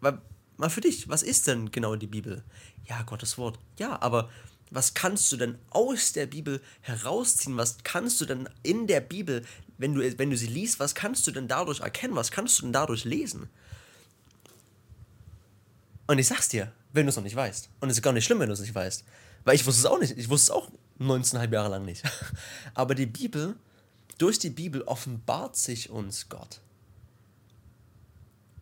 Weil, 0.00 0.18
mal 0.60 0.70
für 0.70 0.80
dich, 0.80 1.08
was 1.08 1.22
ist 1.22 1.46
denn 1.46 1.70
genau 1.70 1.96
die 1.96 2.06
Bibel? 2.06 2.44
Ja, 2.84 3.02
Gottes 3.02 3.38
Wort. 3.38 3.58
Ja, 3.78 4.00
aber 4.00 4.30
was 4.70 4.94
kannst 4.94 5.32
du 5.32 5.36
denn 5.36 5.58
aus 5.70 6.12
der 6.12 6.26
Bibel 6.26 6.60
herausziehen? 6.82 7.56
Was 7.56 7.78
kannst 7.82 8.20
du 8.20 8.26
denn 8.26 8.48
in 8.62 8.86
der 8.86 9.00
Bibel, 9.00 9.44
wenn 9.78 9.94
du, 9.94 10.18
wenn 10.18 10.30
du 10.30 10.36
sie 10.36 10.46
liest, 10.46 10.78
was 10.78 10.94
kannst 10.94 11.26
du 11.26 11.32
denn 11.32 11.48
dadurch 11.48 11.80
erkennen? 11.80 12.14
Was 12.14 12.30
kannst 12.30 12.58
du 12.58 12.62
denn 12.62 12.72
dadurch 12.72 13.04
lesen? 13.04 13.48
Und 16.06 16.18
ich 16.18 16.28
sag's 16.28 16.48
dir, 16.48 16.72
wenn 16.92 17.06
du 17.06 17.10
es 17.10 17.16
noch 17.16 17.24
nicht 17.24 17.36
weißt. 17.36 17.68
Und 17.80 17.90
es 17.90 17.96
ist 17.96 18.02
gar 18.02 18.12
nicht 18.12 18.24
schlimm, 18.24 18.38
wenn 18.40 18.48
du 18.48 18.52
es 18.52 18.60
nicht 18.60 18.74
weißt. 18.74 19.04
Weil 19.44 19.54
ich 19.54 19.66
wusste 19.66 19.80
es 19.80 19.86
auch 19.86 19.98
nicht. 19.98 20.16
Ich 20.18 20.28
wusste 20.28 20.52
es 20.52 20.56
auch 20.56 20.70
19,5 21.00 21.52
Jahre 21.52 21.70
lang 21.70 21.84
nicht. 21.84 22.02
Aber 22.74 22.94
die 22.94 23.06
Bibel, 23.06 23.56
durch 24.18 24.38
die 24.38 24.50
Bibel 24.50 24.82
offenbart 24.82 25.56
sich 25.56 25.90
uns 25.90 26.28
Gott. 26.28 26.60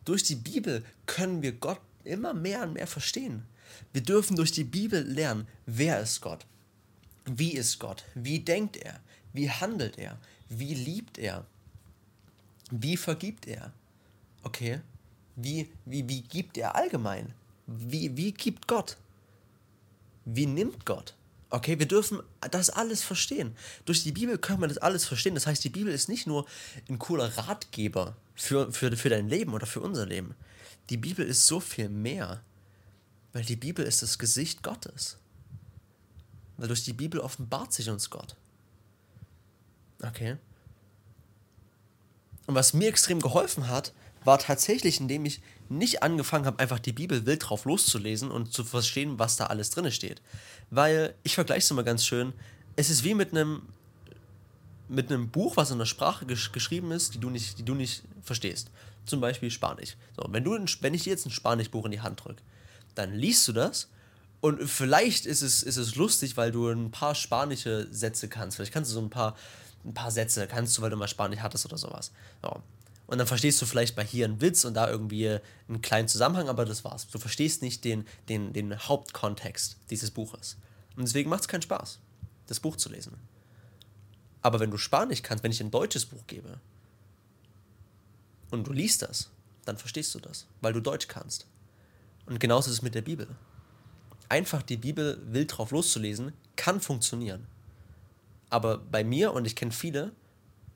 Durch 0.04 0.22
die 0.22 0.36
Bibel 0.36 0.84
können 1.06 1.42
wir 1.42 1.52
Gott 1.52 1.80
immer 2.08 2.34
mehr 2.34 2.62
und 2.62 2.74
mehr 2.74 2.86
verstehen. 2.86 3.44
Wir 3.92 4.02
dürfen 4.02 4.36
durch 4.36 4.52
die 4.52 4.64
Bibel 4.64 5.02
lernen, 5.02 5.46
wer 5.66 6.00
ist 6.00 6.20
Gott? 6.20 6.46
Wie 7.24 7.52
ist 7.52 7.78
Gott? 7.78 8.04
Wie 8.14 8.40
denkt 8.40 8.76
er? 8.76 9.00
Wie 9.32 9.50
handelt 9.50 9.98
er? 9.98 10.18
Wie 10.48 10.74
liebt 10.74 11.18
er? 11.18 11.44
Wie 12.70 12.96
vergibt 12.96 13.46
er? 13.46 13.72
Okay? 14.42 14.80
Wie, 15.36 15.68
wie, 15.84 16.08
wie 16.08 16.22
gibt 16.22 16.58
er 16.58 16.74
allgemein? 16.74 17.32
Wie, 17.66 18.16
wie 18.16 18.32
gibt 18.32 18.66
Gott? 18.66 18.96
Wie 20.24 20.46
nimmt 20.46 20.84
Gott? 20.84 21.14
Okay, 21.50 21.78
wir 21.78 21.86
dürfen 21.86 22.20
das 22.50 22.68
alles 22.68 23.02
verstehen. 23.02 23.56
Durch 23.86 24.02
die 24.02 24.12
Bibel 24.12 24.36
können 24.36 24.60
wir 24.60 24.68
das 24.68 24.78
alles 24.78 25.06
verstehen. 25.06 25.34
Das 25.34 25.46
heißt, 25.46 25.64
die 25.64 25.70
Bibel 25.70 25.92
ist 25.92 26.08
nicht 26.08 26.26
nur 26.26 26.46
ein 26.88 26.98
cooler 26.98 27.38
Ratgeber 27.38 28.16
für, 28.34 28.70
für, 28.72 28.94
für 28.96 29.08
dein 29.08 29.28
Leben 29.28 29.54
oder 29.54 29.66
für 29.66 29.80
unser 29.80 30.04
Leben. 30.04 30.34
Die 30.90 30.96
Bibel 30.96 31.26
ist 31.26 31.46
so 31.46 31.60
viel 31.60 31.88
mehr. 31.88 32.42
Weil 33.32 33.44
die 33.44 33.56
Bibel 33.56 33.84
ist 33.84 34.02
das 34.02 34.18
Gesicht 34.18 34.62
Gottes. 34.62 35.18
Weil 36.56 36.68
durch 36.68 36.84
die 36.84 36.92
Bibel 36.92 37.20
offenbart 37.20 37.72
sich 37.72 37.88
uns 37.88 38.10
Gott. 38.10 38.36
Okay. 40.02 40.36
Und 42.46 42.54
was 42.54 42.72
mir 42.72 42.88
extrem 42.88 43.20
geholfen 43.20 43.68
hat, 43.68 43.92
war 44.24 44.38
tatsächlich, 44.38 45.00
indem 45.00 45.24
ich 45.24 45.40
nicht 45.68 46.02
angefangen 46.02 46.46
habe, 46.46 46.58
einfach 46.58 46.78
die 46.78 46.92
Bibel 46.92 47.26
wild 47.26 47.48
drauf 47.48 47.64
loszulesen 47.64 48.30
und 48.30 48.52
zu 48.52 48.64
verstehen, 48.64 49.18
was 49.18 49.36
da 49.36 49.46
alles 49.46 49.70
drin 49.70 49.90
steht. 49.92 50.22
Weil 50.70 51.14
ich 51.22 51.34
vergleiche 51.34 51.60
es 51.60 51.70
immer 51.70 51.84
ganz 51.84 52.04
schön. 52.04 52.32
Es 52.76 52.90
ist 52.90 53.04
wie 53.04 53.14
mit 53.14 53.32
einem 53.32 53.62
mit 54.88 55.12
einem 55.12 55.28
Buch, 55.28 55.58
was 55.58 55.70
in 55.70 55.74
einer 55.74 55.86
Sprache 55.86 56.24
gesch 56.24 56.50
geschrieben 56.52 56.92
ist, 56.92 57.14
die 57.14 57.18
du 57.18 57.28
nicht, 57.28 57.58
die 57.58 57.64
du 57.64 57.74
nicht 57.74 58.02
verstehst. 58.22 58.70
Zum 59.08 59.20
Beispiel 59.20 59.50
Spanisch. 59.50 59.96
So, 60.14 60.24
wenn, 60.30 60.44
du, 60.44 60.52
wenn 60.80 60.94
ich 60.94 61.04
dir 61.04 61.10
jetzt 61.10 61.26
ein 61.26 61.30
Spanischbuch 61.30 61.84
in 61.86 61.90
die 61.90 62.00
Hand 62.00 62.24
drücke, 62.24 62.42
dann 62.94 63.14
liest 63.14 63.48
du 63.48 63.52
das 63.52 63.88
und 64.40 64.68
vielleicht 64.68 65.26
ist 65.26 65.42
es, 65.42 65.62
ist 65.62 65.76
es 65.76 65.96
lustig, 65.96 66.36
weil 66.36 66.52
du 66.52 66.68
ein 66.68 66.90
paar 66.90 67.14
spanische 67.14 67.88
Sätze 67.90 68.28
kannst. 68.28 68.56
Vielleicht 68.56 68.72
kannst 68.72 68.90
du 68.90 68.94
so 68.94 69.00
ein 69.00 69.10
paar, 69.10 69.36
ein 69.84 69.94
paar 69.94 70.10
Sätze, 70.10 70.46
kannst 70.46 70.76
du, 70.76 70.82
weil 70.82 70.90
du 70.90 70.96
mal 70.96 71.08
Spanisch 71.08 71.40
hattest 71.40 71.64
oder 71.64 71.78
sowas. 71.78 72.12
So. 72.42 72.62
Und 73.06 73.18
dann 73.18 73.26
verstehst 73.26 73.60
du 73.62 73.66
vielleicht 73.66 73.96
bei 73.96 74.04
hier 74.04 74.26
einen 74.26 74.40
Witz 74.40 74.64
und 74.64 74.74
da 74.74 74.88
irgendwie 74.88 75.38
einen 75.68 75.80
kleinen 75.80 76.08
Zusammenhang, 76.08 76.48
aber 76.48 76.66
das 76.66 76.84
war's. 76.84 77.08
Du 77.08 77.18
verstehst 77.18 77.62
nicht 77.62 77.82
den, 77.84 78.06
den, 78.28 78.52
den 78.52 78.78
Hauptkontext 78.78 79.78
dieses 79.90 80.10
Buches. 80.10 80.56
Und 80.94 81.08
deswegen 81.08 81.30
macht 81.30 81.40
es 81.40 81.48
keinen 81.48 81.62
Spaß, 81.62 81.98
das 82.46 82.60
Buch 82.60 82.76
zu 82.76 82.90
lesen. 82.90 83.16
Aber 84.42 84.60
wenn 84.60 84.70
du 84.70 84.76
Spanisch 84.76 85.22
kannst, 85.22 85.42
wenn 85.42 85.50
ich 85.50 85.60
ein 85.60 85.70
deutsches 85.70 86.06
Buch 86.06 86.26
gebe, 86.26 86.60
und 88.50 88.66
du 88.66 88.72
liest 88.72 89.02
das, 89.02 89.30
dann 89.64 89.76
verstehst 89.76 90.14
du 90.14 90.20
das, 90.20 90.46
weil 90.60 90.72
du 90.72 90.80
Deutsch 90.80 91.08
kannst. 91.08 91.46
Und 92.26 92.40
genauso 92.40 92.70
ist 92.70 92.76
es 92.78 92.82
mit 92.82 92.94
der 92.94 93.02
Bibel. 93.02 93.28
Einfach 94.28 94.62
die 94.62 94.76
Bibel 94.76 95.20
wild 95.26 95.56
drauf 95.56 95.70
loszulesen, 95.70 96.32
kann 96.56 96.80
funktionieren. 96.80 97.46
Aber 98.50 98.78
bei 98.78 99.04
mir, 99.04 99.32
und 99.32 99.46
ich 99.46 99.56
kenne 99.56 99.72
viele, 99.72 100.12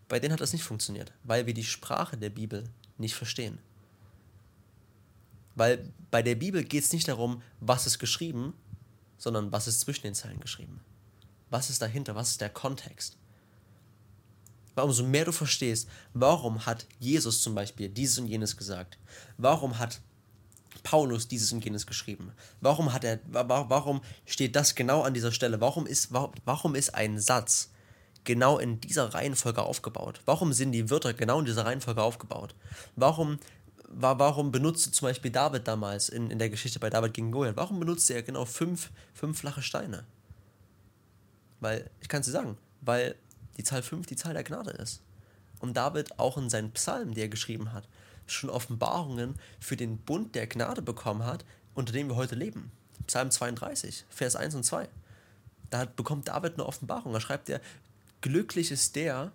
bei 0.08 0.18
denen 0.20 0.32
hat 0.32 0.40
das 0.40 0.52
nicht 0.52 0.64
funktioniert, 0.64 1.12
weil 1.24 1.46
wir 1.46 1.54
die 1.54 1.64
Sprache 1.64 2.16
der 2.16 2.30
Bibel 2.30 2.64
nicht 2.98 3.14
verstehen. 3.14 3.58
Weil 5.54 5.90
bei 6.10 6.22
der 6.22 6.34
Bibel 6.34 6.64
geht 6.64 6.84
es 6.84 6.92
nicht 6.92 7.08
darum, 7.08 7.42
was 7.60 7.86
ist 7.86 7.98
geschrieben, 7.98 8.54
sondern 9.18 9.52
was 9.52 9.68
ist 9.68 9.80
zwischen 9.80 10.02
den 10.02 10.14
Zeilen 10.14 10.40
geschrieben. 10.40 10.80
Was 11.50 11.70
ist 11.70 11.82
dahinter, 11.82 12.14
was 12.14 12.30
ist 12.30 12.40
der 12.40 12.48
Kontext. 12.50 13.16
Umso 14.74 15.04
mehr 15.04 15.24
du 15.24 15.32
verstehst, 15.32 15.88
warum 16.14 16.64
hat 16.64 16.86
Jesus 16.98 17.42
zum 17.42 17.54
Beispiel 17.54 17.88
dieses 17.88 18.18
und 18.18 18.26
jenes 18.26 18.56
gesagt, 18.56 18.98
warum 19.36 19.78
hat 19.78 20.00
Paulus 20.82 21.28
dieses 21.28 21.52
und 21.52 21.64
jenes 21.64 21.86
geschrieben, 21.86 22.32
warum 22.60 22.92
hat 22.92 23.04
er, 23.04 23.20
warum 23.28 24.00
steht 24.24 24.56
das 24.56 24.74
genau 24.74 25.02
an 25.02 25.14
dieser 25.14 25.32
Stelle, 25.32 25.60
warum 25.60 25.86
ist, 25.86 26.12
warum 26.12 26.74
ist 26.74 26.94
ein 26.94 27.20
Satz 27.20 27.70
genau 28.24 28.58
in 28.58 28.80
dieser 28.80 29.12
Reihenfolge 29.14 29.62
aufgebaut, 29.62 30.20
warum 30.24 30.52
sind 30.52 30.72
die 30.72 30.90
Wörter 30.90 31.12
genau 31.12 31.40
in 31.40 31.44
dieser 31.44 31.66
Reihenfolge 31.66 32.02
aufgebaut, 32.02 32.54
warum 32.96 33.38
warum 33.94 34.52
benutzte 34.52 34.90
zum 34.90 35.08
Beispiel 35.08 35.30
David 35.30 35.68
damals 35.68 36.08
in, 36.08 36.30
in 36.30 36.38
der 36.38 36.48
Geschichte 36.48 36.78
bei 36.78 36.88
David 36.88 37.12
gegen 37.12 37.30
Goliath, 37.30 37.56
warum 37.56 37.78
benutzte 37.78 38.14
er 38.14 38.22
genau 38.22 38.46
fünf, 38.46 38.90
fünf 39.12 39.38
flache 39.38 39.60
Steine? 39.60 40.04
Weil, 41.60 41.90
ich 42.00 42.08
kann 42.08 42.20
es 42.20 42.26
dir 42.26 42.32
sagen, 42.32 42.56
weil 42.80 43.16
die 43.56 43.64
Zahl 43.64 43.82
5 43.82 44.06
die 44.06 44.16
Zahl 44.16 44.34
der 44.34 44.44
Gnade 44.44 44.70
ist. 44.70 45.02
Und 45.60 45.76
David 45.76 46.18
auch 46.18 46.36
in 46.38 46.50
seinen 46.50 46.72
Psalmen, 46.72 47.14
die 47.14 47.20
er 47.20 47.28
geschrieben 47.28 47.72
hat, 47.72 47.88
schon 48.26 48.50
Offenbarungen 48.50 49.34
für 49.60 49.76
den 49.76 49.98
Bund 49.98 50.34
der 50.34 50.46
Gnade 50.46 50.82
bekommen 50.82 51.24
hat, 51.24 51.44
unter 51.74 51.92
dem 51.92 52.08
wir 52.08 52.16
heute 52.16 52.34
leben. 52.34 52.70
Psalm 53.06 53.30
32, 53.30 54.04
Vers 54.10 54.36
1 54.36 54.54
und 54.54 54.64
2. 54.64 54.88
Da 55.70 55.84
bekommt 55.84 56.28
David 56.28 56.54
eine 56.54 56.66
Offenbarung. 56.66 57.12
Da 57.12 57.20
schreibt 57.20 57.48
er, 57.48 57.60
glücklich 58.20 58.70
ist 58.70 58.96
der, 58.96 59.32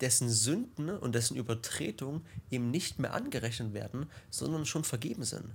dessen 0.00 0.30
Sünden 0.30 0.90
und 0.90 1.14
dessen 1.14 1.36
Übertretungen 1.36 2.24
ihm 2.48 2.70
nicht 2.70 2.98
mehr 2.98 3.14
angerechnet 3.14 3.74
werden, 3.74 4.06
sondern 4.30 4.64
schon 4.66 4.84
vergeben 4.84 5.24
sind 5.24 5.54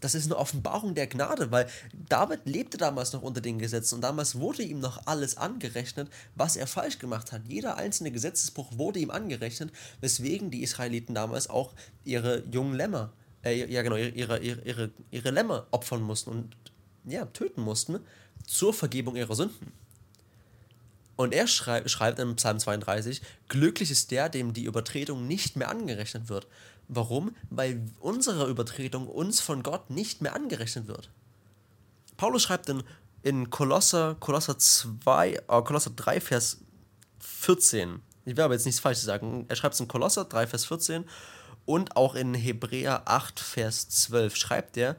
das 0.00 0.14
ist 0.14 0.26
eine 0.26 0.36
Offenbarung 0.36 0.94
der 0.94 1.06
Gnade, 1.06 1.50
weil 1.50 1.68
David 2.08 2.40
lebte 2.44 2.76
damals 2.76 3.12
noch 3.12 3.22
unter 3.22 3.40
den 3.40 3.58
Gesetzen 3.58 3.96
und 3.96 4.00
damals 4.02 4.38
wurde 4.38 4.62
ihm 4.62 4.80
noch 4.80 5.06
alles 5.06 5.36
angerechnet, 5.36 6.10
was 6.34 6.56
er 6.56 6.66
falsch 6.66 6.98
gemacht 6.98 7.32
hat. 7.32 7.42
Jeder 7.48 7.76
einzelne 7.76 8.10
Gesetzesbruch 8.10 8.76
wurde 8.76 8.98
ihm 8.98 9.10
angerechnet, 9.10 9.72
weswegen 10.00 10.50
die 10.50 10.62
Israeliten 10.62 11.14
damals 11.14 11.48
auch 11.48 11.72
ihre 12.04 12.44
jungen 12.50 12.74
Lämmer, 12.74 13.12
äh, 13.44 13.70
ja 13.70 13.82
genau, 13.82 13.96
ihre, 13.96 14.38
ihre, 14.38 14.38
ihre, 14.38 14.90
ihre 15.10 15.30
Lämmer 15.30 15.66
opfern 15.70 16.02
mussten 16.02 16.30
und 16.30 16.56
ja, 17.04 17.24
töten 17.26 17.62
mussten 17.62 18.00
zur 18.46 18.74
Vergebung 18.74 19.16
ihrer 19.16 19.34
Sünden. 19.34 19.72
Und 21.16 21.32
er 21.32 21.46
schrei 21.46 21.86
schreibt 21.88 22.18
in 22.18 22.36
Psalm 22.36 22.58
32, 22.58 23.22
glücklich 23.48 23.90
ist 23.90 24.10
der, 24.10 24.28
dem 24.28 24.52
die 24.52 24.64
Übertretung 24.64 25.26
nicht 25.26 25.56
mehr 25.56 25.70
angerechnet 25.70 26.28
wird. 26.28 26.46
Warum? 26.88 27.34
Weil 27.50 27.82
unsere 28.00 28.48
Übertretung 28.48 29.08
uns 29.08 29.40
von 29.40 29.62
Gott 29.62 29.90
nicht 29.90 30.20
mehr 30.20 30.36
angerechnet 30.36 30.86
wird. 30.86 31.10
Paulus 32.16 32.42
schreibt 32.42 32.68
in, 32.68 32.82
in 33.22 33.50
Kolosser, 33.50 34.16
Kolosser 34.20 34.58
2, 34.58 35.32
äh, 35.32 35.62
Kolosser 35.62 35.90
3, 35.90 36.20
Vers 36.20 36.58
14. 37.18 38.00
Ich 38.24 38.32
werde 38.32 38.44
aber 38.44 38.54
jetzt 38.54 38.66
nichts 38.66 38.80
Falsches 38.80 39.04
sagen. 39.04 39.46
Er 39.48 39.56
schreibt 39.56 39.74
es 39.74 39.80
in 39.80 39.88
Kolosser 39.88 40.24
3, 40.24 40.46
Vers 40.46 40.66
14 40.66 41.04
und 41.64 41.96
auch 41.96 42.14
in 42.14 42.34
Hebräer 42.34 43.02
8, 43.06 43.40
Vers 43.40 43.88
12 43.88 44.36
schreibt 44.36 44.76
er, 44.76 44.96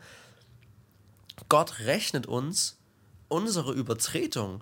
Gott 1.50 1.80
rechnet 1.80 2.28
uns 2.28 2.78
unsere 3.30 3.74
Übertretung 3.74 4.62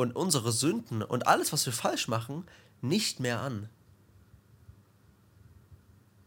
und 0.00 0.16
unsere 0.16 0.50
Sünden 0.50 1.02
und 1.02 1.26
alles, 1.26 1.52
was 1.52 1.66
wir 1.66 1.72
falsch 1.72 2.08
machen, 2.08 2.46
nicht 2.80 3.20
mehr 3.20 3.40
an. 3.40 3.68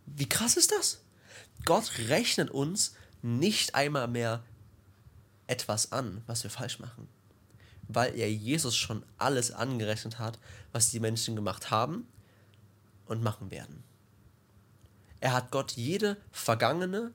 Wie 0.06 0.30
krass 0.30 0.58
ist 0.58 0.72
das? 0.72 1.02
Gott 1.66 1.92
rechnet 2.08 2.52
uns 2.52 2.96
nicht 3.24 3.74
einmal 3.74 4.08
mehr 4.08 4.44
etwas 5.48 5.92
an, 5.92 6.22
was 6.28 6.44
wir 6.44 6.52
falsch 6.52 6.80
machen, 6.80 7.08
weil 7.88 8.16
er 8.18 8.32
Jesus 8.32 8.76
schon 8.76 9.04
alles 9.18 9.52
angerechnet 9.52 10.20
hat, 10.20 10.38
was 10.72 10.92
die 10.92 11.00
Menschen 11.00 11.36
gemacht 11.36 11.72
haben 11.72 12.08
und 13.06 13.24
machen 13.24 13.50
werden. 13.50 13.84
Er 15.20 15.34
hat 15.34 15.52
Gott 15.52 15.72
jede 15.72 16.18
vergangene, 16.32 17.12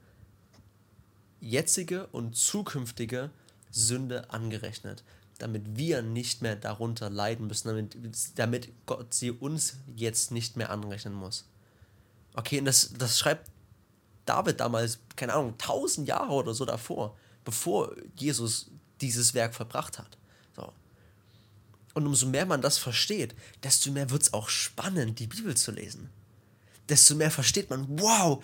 jetzige 1.41 2.09
und 2.09 2.37
zukünftige 2.37 3.31
Sünde 3.71 4.31
angerechnet, 4.31 5.05
damit 5.39 5.77
wir 5.77 6.03
nicht 6.03 6.43
mehr 6.43 6.57
darunter 6.57 7.11
leiden 7.11 7.47
müssen, 7.47 7.69
damit, 7.69 7.97
damit 8.35 8.69
Gott 8.87 9.15
sie 9.15 9.31
uns 9.31 9.77
jetzt 9.95 10.33
nicht 10.33 10.57
mehr 10.57 10.71
anrechnen 10.71 11.15
muss. 11.15 11.49
Okay, 12.35 12.59
und 12.59 12.65
das, 12.65 12.93
das 12.97 13.19
schreibt 13.19 13.51
David 14.25 14.61
damals, 14.61 14.99
keine 15.17 15.35
Ahnung, 15.35 15.57
tausend 15.59 16.07
Jahre 16.07 16.33
oder 16.33 16.55
so 16.55 16.65
davor, 16.65 17.17
bevor 17.45 17.95
Jesus 18.17 18.71
dieses 19.01 19.33
Werk 19.33 19.55
verbracht 19.55 19.99
hat. 19.99 20.19
So. 20.55 20.73
Und 21.95 22.07
umso 22.07 22.27
mehr 22.27 22.45
man 22.45 22.61
das 22.61 22.77
versteht, 22.77 23.35
desto 23.63 23.91
mehr 23.91 24.11
wird 24.11 24.23
es 24.23 24.33
auch 24.33 24.49
spannend, 24.49 25.19
die 25.19 25.29
Bibel 25.29 25.57
zu 25.57 25.71
lesen. 25.71 26.11
Desto 26.89 27.15
mehr 27.15 27.31
versteht 27.31 27.71
man, 27.71 27.87
wow, 28.01 28.43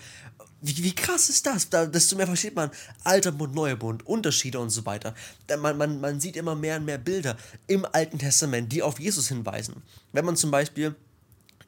wie, 0.64 0.82
wie 0.82 0.94
krass 0.94 1.28
ist 1.28 1.44
das? 1.44 1.68
Da, 1.68 1.84
desto 1.84 2.16
mehr 2.16 2.26
versteht 2.26 2.56
man 2.56 2.70
Alter 3.04 3.32
Bund, 3.32 3.54
Neuer 3.54 3.76
Bund, 3.76 4.06
Unterschiede 4.06 4.58
und 4.58 4.70
so 4.70 4.86
weiter. 4.86 5.14
Man, 5.60 5.76
man, 5.76 6.00
man 6.00 6.20
sieht 6.20 6.36
immer 6.36 6.54
mehr 6.54 6.78
und 6.78 6.86
mehr 6.86 6.96
Bilder 6.96 7.36
im 7.66 7.84
Alten 7.84 8.18
Testament, 8.18 8.72
die 8.72 8.82
auf 8.82 8.98
Jesus 8.98 9.28
hinweisen. 9.28 9.82
Wenn 10.12 10.24
man 10.24 10.36
zum 10.36 10.50
Beispiel 10.50 10.94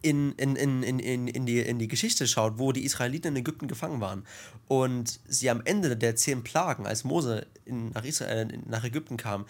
in, 0.00 0.32
in, 0.36 0.56
in, 0.56 0.82
in, 0.82 1.28
in, 1.28 1.46
die, 1.46 1.60
in 1.60 1.78
die 1.78 1.88
Geschichte 1.88 2.26
schaut, 2.26 2.58
wo 2.58 2.72
die 2.72 2.84
Israeliten 2.84 3.28
in 3.28 3.36
Ägypten 3.36 3.68
gefangen 3.68 4.00
waren 4.00 4.24
und 4.66 5.20
sie 5.28 5.50
am 5.50 5.60
Ende 5.64 5.96
der 5.96 6.16
zehn 6.16 6.42
Plagen, 6.42 6.86
als 6.86 7.04
Mose 7.04 7.46
in, 7.66 7.90
nach, 7.90 8.04
Israel, 8.04 8.48
nach 8.66 8.84
Ägypten 8.84 9.18
kam, 9.18 9.44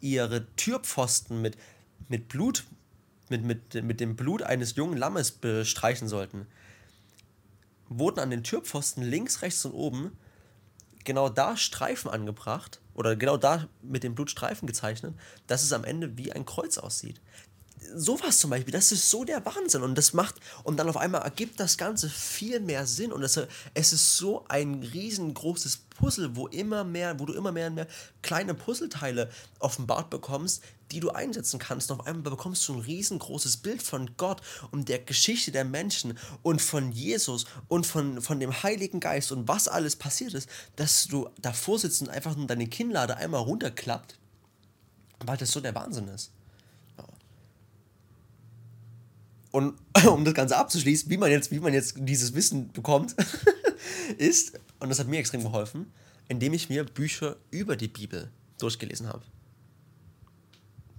ihre 0.00 0.46
Türpfosten 0.54 1.42
mit, 1.42 1.56
mit 2.08 2.28
Blut, 2.28 2.64
mit, 3.28 3.42
mit, 3.42 3.82
mit 3.82 3.98
dem 3.98 4.14
Blut 4.14 4.42
eines 4.42 4.76
jungen 4.76 4.96
Lammes 4.96 5.32
bestreichen 5.32 6.06
sollten, 6.06 6.46
wurden 7.88 8.20
an 8.20 8.30
den 8.30 8.44
Türpfosten 8.44 9.02
links, 9.02 9.42
rechts 9.42 9.64
und 9.64 9.72
oben 9.72 10.16
genau 11.04 11.28
da 11.28 11.56
Streifen 11.56 12.10
angebracht 12.10 12.80
oder 12.94 13.16
genau 13.16 13.36
da 13.36 13.68
mit 13.82 14.02
dem 14.02 14.14
Blut 14.14 14.30
Streifen 14.30 14.66
gezeichnet, 14.66 15.14
dass 15.46 15.62
es 15.62 15.72
am 15.72 15.84
Ende 15.84 16.18
wie 16.18 16.32
ein 16.32 16.44
Kreuz 16.44 16.78
aussieht. 16.78 17.20
Sowas 17.94 18.38
zum 18.38 18.50
Beispiel, 18.50 18.72
das 18.72 18.92
ist 18.92 19.08
so 19.08 19.24
der 19.24 19.46
Wahnsinn 19.46 19.82
und 19.82 19.96
das 19.96 20.12
macht, 20.12 20.34
und 20.64 20.76
dann 20.76 20.88
auf 20.88 20.96
einmal 20.98 21.22
ergibt 21.22 21.58
das 21.60 21.78
Ganze 21.78 22.10
viel 22.10 22.60
mehr 22.60 22.86
Sinn 22.86 23.12
und 23.12 23.22
es, 23.22 23.40
es 23.72 23.92
ist 23.92 24.16
so 24.16 24.44
ein 24.48 24.82
riesengroßes 24.82 25.84
Puzzle, 25.96 26.36
wo 26.36 26.48
immer 26.48 26.84
mehr, 26.84 27.18
wo 27.18 27.24
du 27.24 27.32
immer 27.32 27.52
mehr 27.52 27.68
und 27.68 27.76
mehr 27.76 27.86
kleine 28.20 28.52
Puzzleteile 28.52 29.30
offenbart 29.60 30.10
bekommst, 30.10 30.62
die 30.92 31.00
du 31.00 31.10
einsetzen 31.10 31.58
kannst. 31.58 31.90
Und 31.90 32.00
auf 32.00 32.06
einmal 32.06 32.30
bekommst 32.30 32.66
du 32.68 32.74
ein 32.74 32.80
riesengroßes 32.80 33.58
Bild 33.58 33.82
von 33.82 34.10
Gott 34.16 34.40
und 34.70 34.88
der 34.88 34.98
Geschichte 34.98 35.52
der 35.52 35.64
Menschen 35.64 36.18
und 36.42 36.62
von 36.62 36.92
Jesus 36.92 37.46
und 37.68 37.86
von, 37.86 38.20
von 38.20 38.40
dem 38.40 38.62
Heiligen 38.62 39.00
Geist 39.00 39.32
und 39.32 39.48
was 39.48 39.68
alles 39.68 39.96
passiert 39.96 40.34
ist, 40.34 40.48
dass 40.76 41.06
du 41.06 41.28
davor 41.40 41.78
sitzt 41.78 42.02
und 42.02 42.08
einfach 42.08 42.36
nur 42.36 42.46
deine 42.46 42.66
Kinnlade 42.66 43.16
einmal 43.16 43.42
runterklappt, 43.42 44.18
weil 45.24 45.36
das 45.36 45.50
so 45.50 45.60
der 45.60 45.74
Wahnsinn 45.74 46.08
ist. 46.08 46.32
Und 49.50 49.78
um 50.08 50.24
das 50.24 50.34
Ganze 50.34 50.56
abzuschließen, 50.56 51.10
wie 51.10 51.16
man 51.16 51.30
jetzt, 51.30 51.50
wie 51.50 51.60
man 51.60 51.72
jetzt 51.72 51.94
dieses 51.98 52.34
Wissen 52.34 52.72
bekommt, 52.72 53.14
ist, 54.18 54.58
und 54.78 54.88
das 54.88 54.98
hat 54.98 55.08
mir 55.08 55.18
extrem 55.18 55.42
geholfen, 55.42 55.92
indem 56.28 56.52
ich 56.52 56.68
mir 56.68 56.84
Bücher 56.84 57.36
über 57.50 57.76
die 57.76 57.88
Bibel 57.88 58.30
durchgelesen 58.58 59.08
habe. 59.08 59.22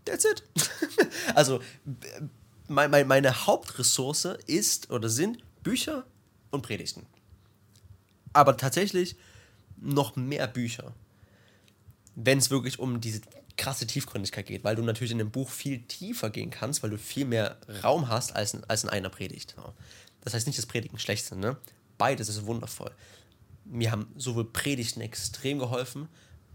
That's 0.05 0.25
it. 0.25 0.43
also, 1.35 1.61
mein, 2.67 3.07
meine 3.07 3.45
Hauptressource 3.45 4.25
ist 4.47 4.89
oder 4.91 5.09
sind 5.09 5.39
Bücher 5.63 6.05
und 6.51 6.61
Predigten. 6.61 7.05
Aber 8.33 8.57
tatsächlich 8.57 9.15
noch 9.77 10.15
mehr 10.15 10.47
Bücher, 10.47 10.93
wenn 12.15 12.37
es 12.37 12.49
wirklich 12.49 12.79
um 12.79 13.01
diese 13.01 13.21
krasse 13.57 13.85
Tiefgründigkeit 13.85 14.45
geht, 14.45 14.63
weil 14.63 14.75
du 14.75 14.83
natürlich 14.83 15.11
in 15.11 15.17
dem 15.17 15.31
Buch 15.31 15.49
viel 15.49 15.81
tiefer 15.81 16.29
gehen 16.29 16.49
kannst, 16.49 16.81
weil 16.81 16.89
du 16.89 16.97
viel 16.97 17.25
mehr 17.25 17.57
Raum 17.83 18.07
hast 18.07 18.35
als 18.35 18.53
in, 18.53 18.63
als 18.65 18.83
in 18.83 18.89
einer 18.89 19.09
Predigt. 19.09 19.55
Das 20.21 20.33
heißt 20.33 20.47
nicht, 20.47 20.57
dass 20.57 20.65
Predigen 20.65 20.97
schlecht 20.97 21.25
sind, 21.25 21.39
ne? 21.39 21.57
Beides 21.97 22.29
ist 22.29 22.45
wundervoll. 22.45 22.91
Mir 23.65 23.91
haben 23.91 24.07
sowohl 24.15 24.45
Predigten 24.45 25.01
extrem 25.01 25.59
geholfen, 25.59 26.07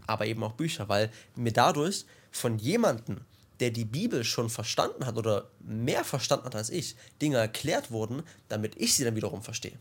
aber 0.07 0.25
eben 0.25 0.43
auch 0.43 0.53
Bücher, 0.53 0.89
weil 0.89 1.11
mir 1.35 1.53
dadurch 1.53 2.05
von 2.31 2.57
jemandem, 2.57 3.21
der 3.59 3.71
die 3.71 3.85
Bibel 3.85 4.23
schon 4.23 4.49
verstanden 4.49 5.05
hat 5.05 5.17
oder 5.17 5.49
mehr 5.59 6.03
verstanden 6.03 6.45
hat 6.45 6.55
als 6.55 6.69
ich, 6.69 6.95
Dinge 7.21 7.37
erklärt 7.37 7.91
wurden, 7.91 8.23
damit 8.47 8.75
ich 8.75 8.95
sie 8.95 9.03
dann 9.03 9.15
wiederum 9.15 9.41
verstehe. 9.41 9.77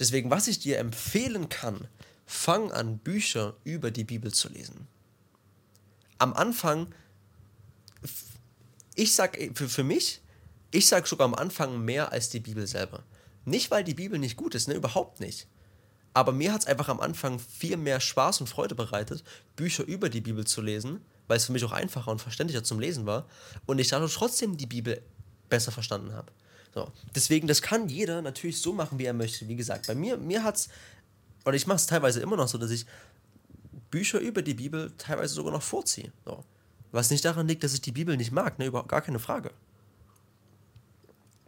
Deswegen, 0.00 0.30
was 0.30 0.48
ich 0.48 0.58
dir 0.58 0.78
empfehlen 0.78 1.48
kann, 1.48 1.86
fang 2.26 2.72
an, 2.72 2.98
Bücher 2.98 3.54
über 3.64 3.90
die 3.90 4.04
Bibel 4.04 4.32
zu 4.32 4.48
lesen. 4.48 4.88
Am 6.18 6.34
Anfang, 6.34 6.92
ich 8.94 9.14
sag 9.14 9.38
für, 9.54 9.68
für 9.68 9.84
mich, 9.84 10.20
ich 10.70 10.86
sag 10.86 11.06
sogar 11.06 11.26
am 11.26 11.34
Anfang 11.34 11.84
mehr 11.84 12.12
als 12.12 12.30
die 12.30 12.40
Bibel 12.40 12.66
selber. 12.66 13.04
Nicht, 13.44 13.70
weil 13.70 13.84
die 13.84 13.94
Bibel 13.94 14.18
nicht 14.18 14.36
gut 14.36 14.54
ist, 14.54 14.68
ne, 14.68 14.74
überhaupt 14.74 15.20
nicht. 15.20 15.46
Aber 16.14 16.32
mir 16.32 16.52
hat 16.52 16.62
es 16.62 16.66
einfach 16.66 16.88
am 16.88 17.00
Anfang 17.00 17.38
viel 17.38 17.76
mehr 17.76 18.00
Spaß 18.00 18.40
und 18.40 18.46
Freude 18.46 18.74
bereitet, 18.74 19.24
Bücher 19.56 19.84
über 19.84 20.08
die 20.08 20.20
Bibel 20.20 20.46
zu 20.46 20.60
lesen, 20.60 21.00
weil 21.32 21.38
es 21.38 21.46
für 21.46 21.52
mich 21.52 21.64
auch 21.64 21.72
einfacher 21.72 22.10
und 22.10 22.20
verständlicher 22.20 22.62
zum 22.62 22.78
Lesen 22.78 23.06
war 23.06 23.24
und 23.64 23.78
ich 23.78 23.88
dadurch 23.88 24.12
trotzdem 24.12 24.58
die 24.58 24.66
Bibel 24.66 25.00
besser 25.48 25.72
verstanden 25.72 26.12
habe. 26.12 26.30
So. 26.74 26.92
Deswegen, 27.14 27.46
das 27.46 27.62
kann 27.62 27.88
jeder 27.88 28.20
natürlich 28.20 28.60
so 28.60 28.74
machen, 28.74 28.98
wie 28.98 29.06
er 29.06 29.14
möchte. 29.14 29.48
Wie 29.48 29.56
gesagt, 29.56 29.86
bei 29.86 29.94
mir, 29.94 30.18
mir 30.18 30.44
hat 30.44 30.56
es, 30.56 30.68
oder 31.46 31.54
ich 31.54 31.66
mache 31.66 31.76
es 31.76 31.86
teilweise 31.86 32.20
immer 32.20 32.36
noch 32.36 32.48
so, 32.48 32.58
dass 32.58 32.70
ich 32.70 32.84
Bücher 33.90 34.18
über 34.20 34.42
die 34.42 34.52
Bibel 34.52 34.92
teilweise 34.98 35.32
sogar 35.32 35.54
noch 35.54 35.62
vorziehe. 35.62 36.12
So. 36.26 36.44
Was 36.90 37.08
nicht 37.08 37.24
daran 37.24 37.48
liegt, 37.48 37.64
dass 37.64 37.72
ich 37.72 37.80
die 37.80 37.92
Bibel 37.92 38.14
nicht 38.18 38.30
mag, 38.30 38.58
ne, 38.58 38.66
überhaupt 38.66 38.90
gar 38.90 39.00
keine 39.00 39.18
Frage. 39.18 39.52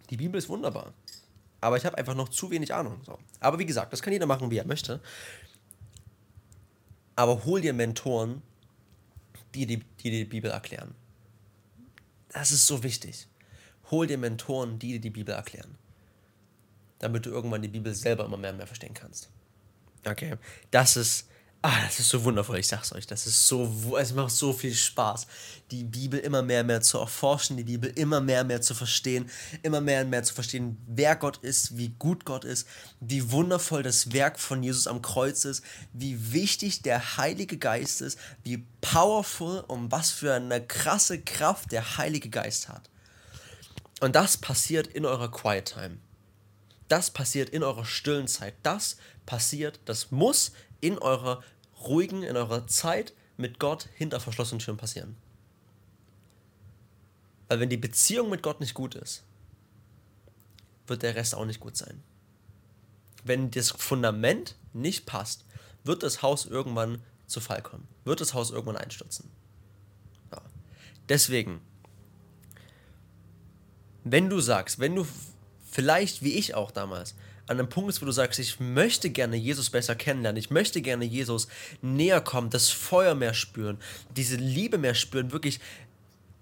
Die 0.08 0.16
Bibel 0.16 0.38
ist 0.38 0.48
wunderbar. 0.48 0.94
Aber 1.60 1.76
ich 1.76 1.84
habe 1.84 1.98
einfach 1.98 2.14
noch 2.14 2.30
zu 2.30 2.50
wenig 2.50 2.72
Ahnung. 2.72 3.02
So. 3.04 3.18
Aber 3.38 3.58
wie 3.58 3.66
gesagt, 3.66 3.92
das 3.92 4.00
kann 4.00 4.14
jeder 4.14 4.24
machen, 4.24 4.50
wie 4.50 4.56
er 4.56 4.66
möchte. 4.66 5.02
Aber 7.16 7.44
hol 7.44 7.60
dir 7.60 7.74
Mentoren, 7.74 8.40
die 9.54 9.66
die, 9.66 9.78
die, 10.02 10.10
die 10.10 10.24
Bibel 10.24 10.50
erklären. 10.50 10.94
Das 12.28 12.50
ist 12.50 12.66
so 12.66 12.82
wichtig. 12.82 13.28
Hol 13.90 14.06
dir 14.06 14.18
Mentoren, 14.18 14.78
die 14.78 14.92
dir 14.92 15.00
die 15.00 15.10
Bibel 15.10 15.34
erklären. 15.34 15.76
Damit 16.98 17.26
du 17.26 17.30
irgendwann 17.30 17.62
die 17.62 17.68
Bibel 17.68 17.94
selber 17.94 18.24
immer 18.24 18.36
mehr 18.36 18.50
und 18.50 18.56
mehr 18.56 18.66
verstehen 18.66 18.94
kannst. 18.94 19.30
Okay, 20.06 20.36
das 20.70 20.96
ist 20.96 21.28
Ah, 21.66 21.80
das 21.86 21.98
ist 21.98 22.10
so 22.10 22.22
wundervoll, 22.24 22.58
ich 22.58 22.68
sag's 22.68 22.92
euch. 22.92 23.06
Das 23.06 23.26
ist 23.26 23.46
so, 23.46 23.96
es 23.98 24.12
macht 24.12 24.32
so 24.32 24.52
viel 24.52 24.74
Spaß, 24.74 25.26
die 25.70 25.82
Bibel 25.82 26.20
immer 26.20 26.42
mehr 26.42 26.60
und 26.60 26.66
mehr 26.66 26.82
zu 26.82 26.98
erforschen, 26.98 27.56
die 27.56 27.64
Bibel 27.64 27.90
immer 27.96 28.20
mehr 28.20 28.42
und 28.42 28.48
mehr 28.48 28.60
zu 28.60 28.74
verstehen, 28.74 29.30
immer 29.62 29.80
mehr 29.80 30.02
und 30.02 30.10
mehr 30.10 30.22
zu 30.22 30.34
verstehen, 30.34 30.76
wer 30.86 31.16
Gott 31.16 31.38
ist, 31.38 31.78
wie 31.78 31.88
gut 31.98 32.26
Gott 32.26 32.44
ist, 32.44 32.68
wie 33.00 33.30
wundervoll 33.30 33.82
das 33.82 34.12
Werk 34.12 34.38
von 34.38 34.62
Jesus 34.62 34.86
am 34.86 35.00
Kreuz 35.00 35.46
ist, 35.46 35.64
wie 35.94 36.34
wichtig 36.34 36.82
der 36.82 37.16
Heilige 37.16 37.56
Geist 37.56 38.02
ist, 38.02 38.18
wie 38.42 38.66
powerful 38.82 39.64
und 39.66 39.90
was 39.90 40.10
für 40.10 40.34
eine 40.34 40.66
krasse 40.66 41.22
Kraft 41.22 41.72
der 41.72 41.96
Heilige 41.96 42.28
Geist 42.28 42.68
hat. 42.68 42.90
Und 44.00 44.16
das 44.16 44.36
passiert 44.36 44.86
in 44.88 45.06
eurer 45.06 45.30
Quiet 45.30 45.64
Time. 45.64 45.96
Das 46.88 47.10
passiert 47.10 47.48
in 47.48 47.62
eurer 47.62 47.86
stillen 47.86 48.28
Zeit. 48.28 48.52
Das 48.62 48.98
passiert, 49.24 49.80
das 49.86 50.10
muss 50.10 50.52
in 50.82 50.98
eurer 50.98 51.42
ruhigen, 51.86 52.22
in 52.22 52.36
eurer 52.36 52.66
Zeit 52.66 53.12
mit 53.36 53.58
Gott 53.58 53.88
hinter 53.94 54.20
verschlossenen 54.20 54.60
Türen 54.60 54.76
passieren. 54.76 55.16
Weil 57.48 57.60
wenn 57.60 57.68
die 57.68 57.76
Beziehung 57.76 58.30
mit 58.30 58.42
Gott 58.42 58.60
nicht 58.60 58.74
gut 58.74 58.94
ist, 58.94 59.22
wird 60.86 61.02
der 61.02 61.14
Rest 61.14 61.34
auch 61.34 61.44
nicht 61.44 61.60
gut 61.60 61.76
sein. 61.76 62.02
Wenn 63.24 63.50
das 63.50 63.70
Fundament 63.70 64.56
nicht 64.72 65.06
passt, 65.06 65.44
wird 65.82 66.02
das 66.02 66.22
Haus 66.22 66.46
irgendwann 66.46 67.02
zu 67.26 67.40
Fall 67.40 67.62
kommen. 67.62 67.86
Wird 68.04 68.20
das 68.20 68.34
Haus 68.34 68.50
irgendwann 68.50 68.76
einstürzen. 68.76 69.30
Ja. 70.30 70.42
Deswegen, 71.08 71.60
wenn 74.04 74.28
du 74.28 74.40
sagst, 74.40 74.78
wenn 74.78 74.94
du 74.94 75.06
vielleicht 75.70 76.22
wie 76.22 76.34
ich 76.34 76.54
auch 76.54 76.70
damals 76.70 77.14
an 77.46 77.58
einem 77.58 77.68
Punkt 77.68 77.90
ist, 77.90 78.00
wo 78.00 78.06
du 78.06 78.12
sagst, 78.12 78.38
ich 78.38 78.58
möchte 78.58 79.10
gerne 79.10 79.36
Jesus 79.36 79.70
besser 79.70 79.94
kennenlernen, 79.94 80.38
ich 80.38 80.50
möchte 80.50 80.80
gerne 80.80 81.04
Jesus 81.04 81.48
näher 81.82 82.20
kommen, 82.20 82.50
das 82.50 82.70
Feuer 82.70 83.14
mehr 83.14 83.34
spüren, 83.34 83.78
diese 84.16 84.36
Liebe 84.36 84.78
mehr 84.78 84.94
spüren, 84.94 85.32
wirklich 85.32 85.60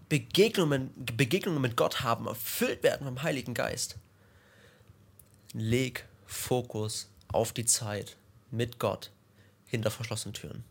Begegnungen, 0.08 0.90
Begegnungen 1.16 1.60
mit 1.60 1.76
Gott 1.76 2.02
haben, 2.02 2.26
erfüllt 2.26 2.82
werden 2.82 3.06
vom 3.06 3.22
Heiligen 3.22 3.54
Geist. 3.54 3.96
Leg 5.54 6.06
Fokus 6.26 7.08
auf 7.28 7.52
die 7.52 7.64
Zeit 7.64 8.16
mit 8.50 8.78
Gott 8.78 9.10
hinter 9.66 9.90
verschlossenen 9.90 10.34
Türen. 10.34 10.64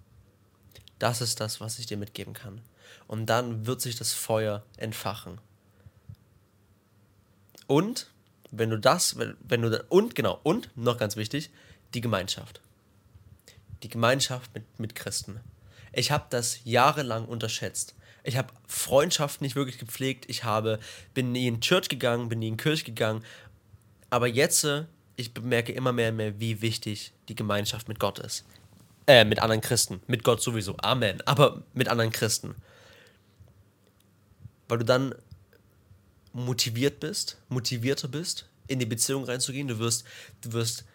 Das 1.00 1.22
ist 1.22 1.40
das, 1.40 1.60
was 1.60 1.80
ich 1.80 1.88
dir 1.88 1.98
mitgeben 1.98 2.34
kann. 2.34 2.62
Und 3.08 3.26
dann 3.26 3.66
wird 3.66 3.82
sich 3.82 3.96
das 3.96 4.14
Feuer 4.14 4.64
entfachen. 4.78 5.40
Und 7.66 8.12
wenn 8.52 8.70
du 8.70 8.78
das, 8.78 9.18
wenn, 9.18 9.36
wenn 9.42 9.62
du, 9.62 9.84
und 9.90 10.16
genau, 10.16 10.40
und 10.44 10.70
noch 10.76 10.98
ganz 10.98 11.16
wichtig, 11.16 11.50
die 11.94 12.02
Gemeinschaft. 12.02 12.62
Die 13.84 13.90
Gemeinschaft 13.90 14.54
mit, 14.54 14.64
mit 14.80 14.96
Christen. 14.96 15.40
Ich 15.94 16.12
habe 16.12 16.26
das 16.30 16.60
jahrelang 16.64 17.26
unterschätzt. 17.26 17.96
Ich 18.24 18.38
habe 18.38 18.54
Freundschaft 18.68 19.42
nicht 19.42 19.56
wirklich 19.56 19.80
gepflegt. 19.80 20.26
Ich 20.28 20.44
habe, 20.44 20.80
bin 21.14 21.32
nie 21.32 21.48
in 21.48 21.62
Church 21.62 21.90
gegangen, 21.90 22.30
bin 22.30 22.40
nie 22.40 22.50
in 22.50 22.58
Kirche 22.58 22.86
gegangen. 22.86 23.24
Aber 24.10 24.28
jetzt, 24.28 24.68
ich 25.16 25.34
bemerke 25.34 25.72
immer 25.72 25.92
mehr 25.92 26.10
und 26.10 26.18
mehr, 26.18 26.40
wie 26.40 26.62
wichtig 26.62 27.14
die 27.30 27.36
Gemeinschaft 27.36 27.88
mit 27.88 28.00
Gott 28.00 28.20
ist. 28.20 28.46
Äh, 29.08 29.26
mit 29.26 29.40
anderen 29.40 29.62
Christen. 29.62 30.02
Mit 30.08 30.24
Gott 30.24 30.42
sowieso. 30.42 30.78
Amen. 30.78 31.22
Aber 31.26 31.64
mit 31.74 31.88
anderen 31.88 32.12
Christen. 32.12 32.56
Weil 34.68 34.80
du 34.80 34.86
dann 34.86 35.16
motiviert 36.34 37.00
bist, 37.00 37.38
motivierter 37.50 38.08
bist, 38.08 38.48
in 38.68 38.80
die 38.80 38.86
Beziehung 38.86 39.24
reinzugehen. 39.24 39.68
Du 39.68 39.80
wirst, 39.80 40.06
du 40.42 40.54
wirst, 40.54 40.86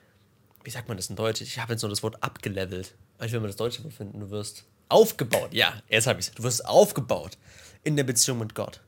wie 0.65 0.71
sagt 0.71 0.89
man 0.89 0.97
das 0.97 1.11
in 1.11 1.17
Deutsch? 1.17 1.41
Ich 1.41 1.59
habe 1.59 1.73
jetzt 1.73 1.83
nur 1.83 1.91
das 1.91 2.03
Wort 2.03 2.23
abgelevelt. 2.23 2.95
Ich 3.23 3.33
will 3.33 3.41
mal 3.41 3.47
das 3.47 3.57
Deutsche 3.57 3.89
finden. 3.91 4.21
Du 4.21 4.31
wirst 4.31 4.65
aufgebaut. 4.89 5.53
Ja, 5.53 5.81
jetzt 5.89 6.07
habe 6.07 6.21
ich 6.21 6.29
es. 6.29 6.35
Du 6.35 6.43
wirst 6.43 6.65
aufgebaut 6.67 7.39
in 7.85 7.97
der 7.97 8.05
Beziehung 8.05 8.39
mit 8.39 8.55
Gott. 8.55 8.81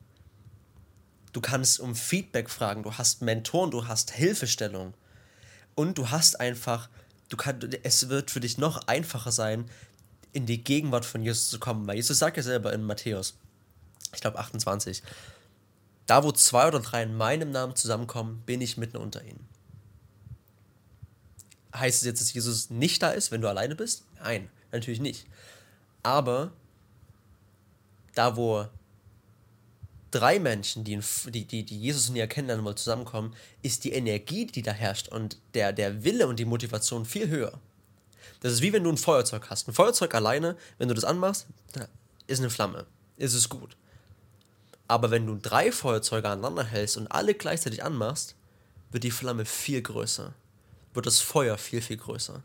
Du 1.33 1.41
kannst 1.41 1.79
um 1.79 1.95
Feedback 1.95 2.49
fragen, 2.49 2.83
du 2.83 2.97
hast 2.97 3.21
Mentoren, 3.21 3.71
du 3.71 3.87
hast 3.87 4.11
Hilfestellung. 4.11 4.93
Und 5.75 5.97
du 5.97 6.09
hast 6.09 6.39
einfach, 6.39 6.89
du 7.29 7.37
kann, 7.37 7.59
es 7.83 8.09
wird 8.09 8.31
für 8.31 8.39
dich 8.39 8.57
noch 8.57 8.87
einfacher 8.87 9.31
sein, 9.31 9.69
in 10.33 10.45
die 10.45 10.63
Gegenwart 10.63 11.05
von 11.05 11.21
Jesus 11.21 11.49
zu 11.49 11.59
kommen. 11.59 11.87
Weil 11.87 11.95
Jesus 11.95 12.19
sagt 12.19 12.37
ja 12.37 12.43
selber 12.43 12.73
in 12.73 12.83
Matthäus, 12.83 13.37
ich 14.13 14.21
glaube 14.21 14.39
28, 14.39 15.03
da, 16.09 16.23
wo 16.23 16.31
zwei 16.31 16.67
oder 16.67 16.79
drei 16.79 17.03
in 17.03 17.15
meinem 17.15 17.51
Namen 17.51 17.75
zusammenkommen, 17.75 18.41
bin 18.45 18.61
ich 18.61 18.77
mitten 18.77 18.97
unter 18.97 19.23
ihnen. 19.23 19.47
Heißt 21.75 21.99
es 21.99 22.05
jetzt, 22.05 22.19
dass 22.19 22.33
Jesus 22.33 22.71
nicht 22.71 23.03
da 23.03 23.11
ist, 23.11 23.31
wenn 23.31 23.41
du 23.41 23.47
alleine 23.47 23.75
bist? 23.75 24.05
Nein, 24.23 24.49
natürlich 24.71 24.99
nicht. 24.99 25.27
Aber 26.01 26.51
da, 28.15 28.35
wo 28.35 28.65
drei 30.09 30.39
Menschen, 30.39 30.83
die, 30.83 30.99
die, 31.27 31.63
die, 31.63 31.79
Jesus 31.79 32.09
näher 32.09 32.27
kennenlernen 32.27 32.65
wollen, 32.65 32.77
zusammenkommen, 32.77 33.35
ist 33.61 33.83
die 33.83 33.91
Energie, 33.91 34.47
die 34.47 34.63
da 34.63 34.71
herrscht 34.71 35.09
und 35.09 35.37
der, 35.53 35.73
der 35.73 36.03
Wille 36.03 36.27
und 36.27 36.39
die 36.39 36.45
Motivation 36.45 37.05
viel 37.05 37.29
höher. 37.29 37.59
Das 38.41 38.51
ist 38.53 38.61
wie 38.61 38.73
wenn 38.73 38.83
du 38.83 38.89
ein 38.89 38.97
Feuerzeug 38.97 39.51
hast. 39.51 39.67
Ein 39.67 39.75
Feuerzeug 39.75 40.15
alleine, 40.15 40.57
wenn 40.79 40.87
du 40.87 40.95
das 40.95 41.03
anmachst, 41.03 41.45
ist 42.25 42.39
eine 42.39 42.49
Flamme. 42.49 42.87
Ist 43.17 43.35
es 43.35 43.47
gut. 43.47 43.75
Aber 44.89 45.11
wenn 45.11 45.27
du 45.27 45.35
drei 45.35 45.71
Feuerzeuge 45.71 46.27
aneinander 46.27 46.63
hältst 46.63 46.97
und 46.97 47.11
alle 47.11 47.35
gleichzeitig 47.35 47.83
anmachst, 47.83 48.33
wird 48.91 49.03
die 49.03 49.11
Flamme 49.11 49.45
viel 49.45 49.83
größer. 49.83 50.33
Wird 50.95 51.05
das 51.05 51.19
Feuer 51.19 51.59
viel, 51.59 51.79
viel 51.79 51.97
größer. 51.97 52.41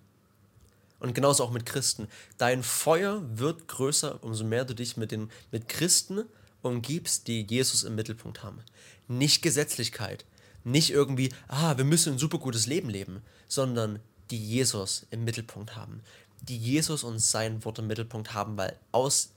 Und 1.01 1.15
genauso 1.15 1.43
auch 1.43 1.51
mit 1.51 1.65
Christen. 1.65 2.07
Dein 2.37 2.63
Feuer 2.63 3.23
wird 3.33 3.67
größer, 3.67 4.23
umso 4.23 4.45
mehr 4.45 4.67
du 4.67 4.75
dich 4.75 4.99
mit, 4.99 5.11
den, 5.11 5.31
mit 5.53 5.71
Christen 5.71 6.25
umgibst, 6.61 7.29
die 7.29 7.47
Jesus 7.49 7.83
im 7.83 7.95
Mittelpunkt 7.95 8.43
haben. 8.43 8.61
Nicht 9.09 9.41
Gesetzlichkeit. 9.41 10.27
Nicht 10.65 10.91
irgendwie, 10.91 11.33
ah, 11.49 11.79
wir 11.79 11.85
müssen 11.85 12.13
ein 12.13 12.19
super 12.19 12.39
gutes 12.39 12.67
Leben 12.67 12.91
leben, 12.91 13.23
sondern 13.49 14.01
die 14.31 14.39
Jesus 14.39 15.07
im 15.11 15.25
Mittelpunkt 15.25 15.77
haben. 15.77 16.03
Die 16.43 16.59
Jesus 16.59 17.05
und 17.05 17.21
sein 17.21 17.65
Wort 17.65 17.79
im 17.79 17.87
Mittelpunkt 17.87 18.35
haben, 18.35 18.59
weil 18.59 18.79
aus 18.93 19.31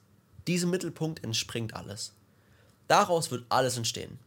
diesem 0.45 0.71
Mittelpunkt 0.71 1.23
entspringt 1.23 1.73
alles. 1.73 2.11
Daraus 2.87 3.31
wird 3.31 3.45
alles 3.49 3.77
entstehen, 3.77 4.17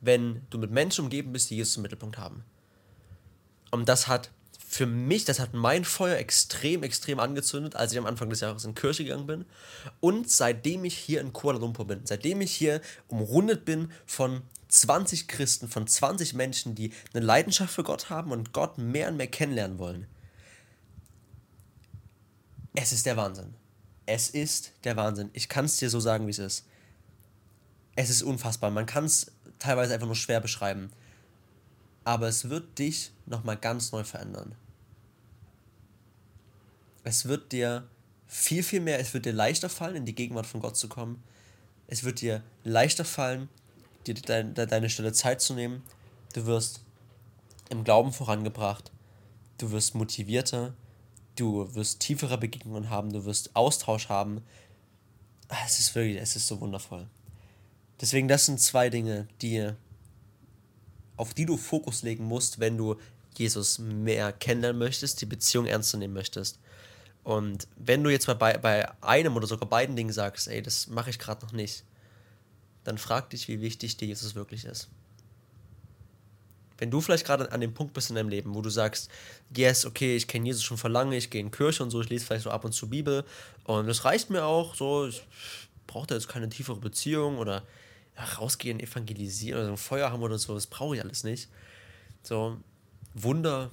wenn 0.00 0.42
du 0.50 0.58
mit 0.58 0.70
Menschen 0.70 1.04
umgeben 1.04 1.32
bist, 1.32 1.50
die 1.50 1.56
Jesus 1.56 1.76
im 1.76 1.82
Mittelpunkt 1.82 2.18
haben. 2.18 2.44
Und 3.70 3.88
das 3.88 4.08
hat 4.08 4.30
für 4.68 4.86
mich, 4.86 5.24
das 5.24 5.38
hat 5.38 5.54
mein 5.54 5.84
Feuer 5.84 6.16
extrem, 6.16 6.82
extrem 6.82 7.20
angezündet, 7.20 7.76
als 7.76 7.92
ich 7.92 7.98
am 7.98 8.06
Anfang 8.06 8.30
des 8.30 8.40
Jahres 8.40 8.64
in 8.64 8.74
Kirche 8.74 9.04
gegangen 9.04 9.26
bin. 9.26 9.44
Und 10.00 10.30
seitdem 10.30 10.84
ich 10.84 10.96
hier 10.96 11.20
in 11.20 11.32
Kuala 11.32 11.58
Lumpur 11.58 11.86
bin, 11.86 12.00
seitdem 12.04 12.40
ich 12.40 12.54
hier 12.54 12.80
umrundet 13.08 13.64
bin 13.64 13.90
von 14.06 14.42
20 14.68 15.28
Christen, 15.28 15.68
von 15.68 15.86
20 15.86 16.34
Menschen, 16.34 16.74
die 16.74 16.92
eine 17.14 17.24
Leidenschaft 17.24 17.74
für 17.74 17.84
Gott 17.84 18.10
haben 18.10 18.32
und 18.32 18.52
Gott 18.52 18.78
mehr 18.78 19.08
und 19.08 19.16
mehr 19.16 19.28
kennenlernen 19.28 19.78
wollen. 19.78 20.06
Es 22.74 22.92
ist 22.92 23.06
der 23.06 23.16
Wahnsinn. 23.16 23.54
Es 24.04 24.30
ist 24.30 24.72
der 24.84 24.96
Wahnsinn. 24.96 25.30
Ich 25.32 25.48
kann 25.48 25.64
es 25.64 25.76
dir 25.76 25.90
so 25.90 26.00
sagen, 26.00 26.26
wie 26.26 26.32
es 26.32 26.38
ist 26.38 26.66
es 27.96 28.10
ist 28.10 28.22
unfassbar. 28.22 28.70
Man 28.70 28.86
kann 28.86 29.06
es 29.06 29.32
teilweise 29.58 29.94
einfach 29.94 30.06
nur 30.06 30.14
schwer 30.14 30.40
beschreiben. 30.40 30.90
Aber 32.04 32.28
es 32.28 32.48
wird 32.48 32.78
dich 32.78 33.10
nochmal 33.24 33.56
ganz 33.56 33.90
neu 33.90 34.04
verändern. 34.04 34.54
Es 37.02 37.26
wird 37.26 37.52
dir 37.52 37.88
viel, 38.26 38.62
viel 38.62 38.80
mehr, 38.80 39.00
es 39.00 39.14
wird 39.14 39.26
dir 39.26 39.32
leichter 39.32 39.68
fallen, 39.68 39.96
in 39.96 40.04
die 40.04 40.14
Gegenwart 40.14 40.46
von 40.46 40.60
Gott 40.60 40.76
zu 40.76 40.88
kommen. 40.88 41.22
Es 41.88 42.04
wird 42.04 42.20
dir 42.20 42.42
leichter 42.64 43.04
fallen, 43.04 43.48
dir 44.06 44.14
deine, 44.14 44.52
deine 44.52 44.90
Stelle 44.90 45.12
Zeit 45.12 45.40
zu 45.40 45.54
nehmen. 45.54 45.82
Du 46.34 46.46
wirst 46.46 46.80
im 47.70 47.82
Glauben 47.82 48.12
vorangebracht. 48.12 48.92
Du 49.58 49.70
wirst 49.70 49.94
motivierter. 49.94 50.74
Du 51.34 51.74
wirst 51.74 52.00
tiefere 52.00 52.38
Begegnungen 52.38 52.90
haben. 52.90 53.12
Du 53.12 53.24
wirst 53.24 53.56
Austausch 53.56 54.08
haben. 54.08 54.42
Es 55.64 55.78
ist 55.78 55.94
wirklich, 55.94 56.20
es 56.20 56.36
ist 56.36 56.46
so 56.46 56.60
wundervoll. 56.60 57.08
Deswegen, 58.00 58.28
das 58.28 58.46
sind 58.46 58.60
zwei 58.60 58.90
Dinge, 58.90 59.26
die, 59.40 59.70
auf 61.16 61.34
die 61.34 61.46
du 61.46 61.56
Fokus 61.56 62.02
legen 62.02 62.24
musst, 62.24 62.60
wenn 62.60 62.76
du 62.76 62.96
Jesus 63.36 63.78
mehr 63.78 64.32
kennenlernen 64.32 64.78
möchtest, 64.78 65.20
die 65.20 65.26
Beziehung 65.26 65.66
ernst 65.66 65.94
nehmen 65.96 66.14
möchtest. 66.14 66.58
Und 67.24 67.66
wenn 67.76 68.04
du 68.04 68.10
jetzt 68.10 68.28
mal 68.28 68.34
bei, 68.34 68.56
bei 68.56 68.88
einem 69.02 69.36
oder 69.36 69.46
sogar 69.46 69.68
beiden 69.68 69.96
Dingen 69.96 70.12
sagst, 70.12 70.48
ey, 70.48 70.62
das 70.62 70.86
mache 70.86 71.10
ich 71.10 71.18
gerade 71.18 71.44
noch 71.44 71.52
nicht, 71.52 71.84
dann 72.84 72.98
frag 72.98 73.30
dich, 73.30 73.48
wie 73.48 73.60
wichtig 73.60 73.96
dir 73.96 74.06
Jesus 74.06 74.34
wirklich 74.34 74.64
ist. 74.64 74.88
Wenn 76.78 76.90
du 76.90 77.00
vielleicht 77.00 77.26
gerade 77.26 77.50
an 77.50 77.60
dem 77.60 77.74
Punkt 77.74 77.94
bist 77.94 78.10
in 78.10 78.16
deinem 78.16 78.28
Leben, 78.28 78.54
wo 78.54 78.60
du 78.60 78.70
sagst, 78.70 79.10
yes, 79.56 79.86
okay, 79.86 80.14
ich 80.14 80.28
kenne 80.28 80.46
Jesus 80.46 80.62
schon 80.62 80.76
vor 80.76 80.90
lange, 80.90 81.16
ich 81.16 81.30
gehe 81.30 81.40
in 81.40 81.50
Kirche 81.50 81.82
und 81.82 81.90
so, 81.90 82.00
ich 82.00 82.10
lese 82.10 82.26
vielleicht 82.26 82.44
so 82.44 82.50
ab 82.50 82.64
und 82.64 82.72
zu 82.72 82.88
Bibel 82.88 83.24
und 83.64 83.86
das 83.86 84.04
reicht 84.04 84.30
mir 84.30 84.44
auch, 84.44 84.74
so, 84.74 85.08
ich 85.08 85.26
brauche 85.86 86.06
da 86.06 86.14
jetzt 86.14 86.28
keine 86.28 86.48
tiefere 86.48 86.78
Beziehung 86.78 87.38
oder 87.38 87.62
ja, 88.16 88.24
rausgehen, 88.24 88.80
evangelisieren 88.80 89.58
oder 89.58 89.66
so 89.66 89.72
ein 89.72 89.78
Feuer 89.78 90.10
haben 90.10 90.22
oder 90.22 90.38
so, 90.38 90.54
das 90.54 90.66
brauche 90.66 90.96
ich 90.96 91.02
alles 91.02 91.24
nicht. 91.24 91.48
So, 92.22 92.58
Wunder 93.14 93.70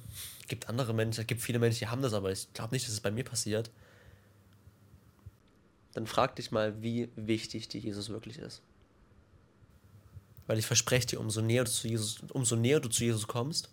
gibt 0.47 0.69
andere 0.69 0.93
Menschen, 0.93 1.21
es 1.21 1.27
gibt 1.27 1.41
viele 1.41 1.59
Menschen, 1.59 1.79
die 1.79 1.87
haben 1.87 2.01
das, 2.01 2.13
aber 2.13 2.31
ich 2.31 2.51
glaube 2.53 2.75
nicht, 2.75 2.85
dass 2.85 2.93
es 2.93 3.01
bei 3.01 3.11
mir 3.11 3.23
passiert. 3.23 3.71
Dann 5.93 6.07
frag 6.07 6.35
dich 6.35 6.51
mal, 6.51 6.81
wie 6.81 7.09
wichtig 7.15 7.69
dir 7.69 7.79
Jesus 7.79 8.09
wirklich 8.09 8.37
ist. 8.37 8.61
Weil 10.47 10.59
ich 10.59 10.65
verspreche 10.65 11.07
dir, 11.07 11.19
umso 11.19 11.41
näher 11.41 11.63
du 11.63 11.71
zu 11.71 11.87
Jesus, 11.87 12.19
umso 12.31 12.55
näher 12.55 12.79
du 12.79 12.89
zu 12.89 13.03
Jesus 13.03 13.27
kommst, 13.27 13.69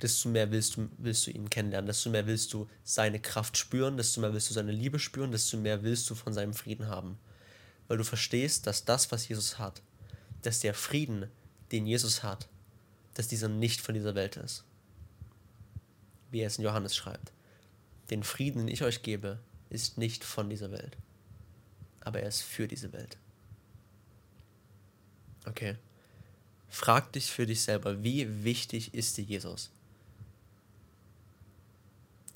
desto 0.00 0.28
mehr 0.28 0.50
willst 0.50 0.76
du, 0.76 0.88
willst 0.98 1.26
du 1.26 1.30
ihn 1.30 1.50
kennenlernen, 1.50 1.86
desto 1.86 2.10
mehr 2.10 2.26
willst 2.26 2.52
du 2.52 2.68
seine 2.84 3.20
Kraft 3.20 3.56
spüren, 3.56 3.96
desto 3.96 4.20
mehr 4.20 4.32
willst 4.32 4.50
du 4.50 4.54
seine 4.54 4.72
Liebe 4.72 4.98
spüren, 4.98 5.32
desto 5.32 5.56
mehr 5.56 5.82
willst 5.82 6.08
du 6.10 6.14
von 6.14 6.32
seinem 6.32 6.54
Frieden 6.54 6.88
haben. 6.88 7.18
Weil 7.90 7.98
du 7.98 8.04
verstehst, 8.04 8.68
dass 8.68 8.84
das, 8.84 9.10
was 9.10 9.26
Jesus 9.26 9.58
hat, 9.58 9.82
dass 10.42 10.60
der 10.60 10.74
Frieden, 10.74 11.28
den 11.72 11.86
Jesus 11.86 12.22
hat, 12.22 12.46
dass 13.14 13.26
dieser 13.26 13.48
nicht 13.48 13.80
von 13.80 13.96
dieser 13.96 14.14
Welt 14.14 14.36
ist. 14.36 14.62
Wie 16.30 16.38
er 16.38 16.46
es 16.46 16.58
in 16.58 16.62
Johannes 16.62 16.94
schreibt. 16.94 17.32
Den 18.10 18.22
Frieden, 18.22 18.60
den 18.60 18.68
ich 18.68 18.84
euch 18.84 19.02
gebe, 19.02 19.40
ist 19.70 19.98
nicht 19.98 20.22
von 20.22 20.48
dieser 20.48 20.70
Welt. 20.70 20.96
Aber 22.02 22.20
er 22.20 22.28
ist 22.28 22.42
für 22.42 22.68
diese 22.68 22.92
Welt. 22.92 23.16
Okay. 25.44 25.74
Frag 26.68 27.12
dich 27.12 27.32
für 27.32 27.44
dich 27.44 27.62
selber, 27.62 28.04
wie 28.04 28.44
wichtig 28.44 28.94
ist 28.94 29.16
dir 29.16 29.24
Jesus? 29.24 29.72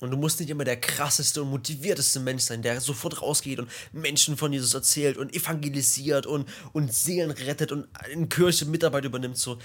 Und 0.01 0.11
du 0.11 0.17
musst 0.17 0.39
nicht 0.39 0.49
immer 0.49 0.65
der 0.65 0.79
krasseste 0.79 1.41
und 1.41 1.49
motivierteste 1.49 2.19
Mensch 2.19 2.43
sein, 2.43 2.61
der 2.61 2.81
sofort 2.81 3.21
rausgeht 3.21 3.59
und 3.59 3.69
Menschen 3.93 4.35
von 4.35 4.51
Jesus 4.51 4.73
erzählt 4.73 5.17
und 5.17 5.33
evangelisiert 5.33 6.25
und, 6.25 6.49
und 6.73 6.93
Seelen 6.93 7.31
rettet 7.31 7.71
und 7.71 7.87
in 8.11 8.27
Kirche 8.27 8.65
Mitarbeit 8.65 9.05
übernimmt. 9.05 9.37
So. 9.37 9.57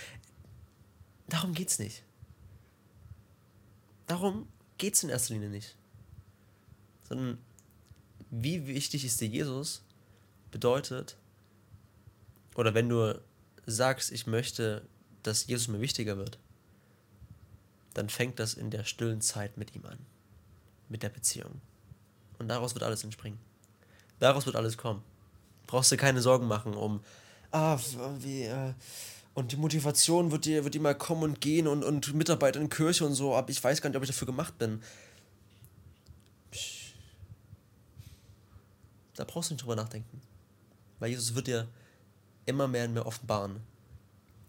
Darum 1.29 1.53
geht's 1.53 1.79
nicht. 1.79 2.05
Darum 4.07 4.49
geht's 4.79 5.03
in 5.03 5.09
erster 5.09 5.35
Linie 5.35 5.49
nicht. 5.49 5.77
Sondern 7.09 7.39
wie 8.31 8.67
wichtig 8.69 9.05
ist 9.05 9.21
dir 9.21 9.29
Jesus 9.29 9.83
bedeutet, 10.53 11.17
oder 12.55 12.75
wenn 12.75 12.89
du 12.89 13.21
sagst, 13.67 14.13
ich 14.13 14.27
möchte, 14.27 14.87
dass 15.23 15.47
Jesus 15.47 15.69
mir 15.69 15.81
wichtiger 15.81 16.17
wird, 16.17 16.39
dann 17.95 18.09
fängt 18.09 18.39
das 18.39 18.55
in 18.55 18.71
der 18.71 18.85
stillen 18.85 19.21
Zeit 19.21 19.57
mit 19.57 19.75
ihm 19.75 19.87
an. 19.87 19.99
Mit 20.91 21.03
der 21.03 21.09
Beziehung. 21.09 21.63
Und 22.39 22.49
daraus 22.49 22.75
wird 22.75 22.83
alles 22.83 23.03
entspringen. 23.05 23.39
Daraus 24.19 24.45
wird 24.45 24.57
alles 24.57 24.77
kommen. 24.77 25.03
Brauchst 25.67 25.91
du 25.91 25.97
keine 25.97 26.21
Sorgen 26.21 26.47
machen 26.47 26.75
um, 26.75 27.01
ah, 27.53 27.79
wie, 28.19 28.43
äh, 28.43 28.75
und 29.35 29.53
die 29.53 29.57
Motivation 29.57 30.33
wird 30.33 30.45
dir, 30.45 30.65
wird 30.65 30.79
mal 30.81 30.95
kommen 30.95 31.23
und 31.23 31.41
gehen 31.41 31.67
und, 31.67 31.85
und 31.85 32.13
Mitarbeit 32.15 32.57
in 32.57 32.69
Kirche 32.69 33.07
und 33.07 33.15
so, 33.15 33.35
aber 33.35 33.49
ich 33.49 33.63
weiß 33.63 33.81
gar 33.81 33.89
nicht, 33.89 33.97
ob 33.97 34.03
ich 34.03 34.11
dafür 34.11 34.27
gemacht 34.27 34.59
bin. 34.59 34.83
Da 39.15 39.25
brauchst 39.25 39.51
du 39.51 39.55
nicht 39.55 39.63
drüber 39.63 39.77
nachdenken. 39.77 40.21
Weil 40.99 41.11
Jesus 41.11 41.35
wird 41.35 41.47
dir 41.47 41.69
immer 42.47 42.67
mehr 42.67 42.87
und 42.87 42.95
mehr 42.95 43.07
offenbaren, 43.07 43.61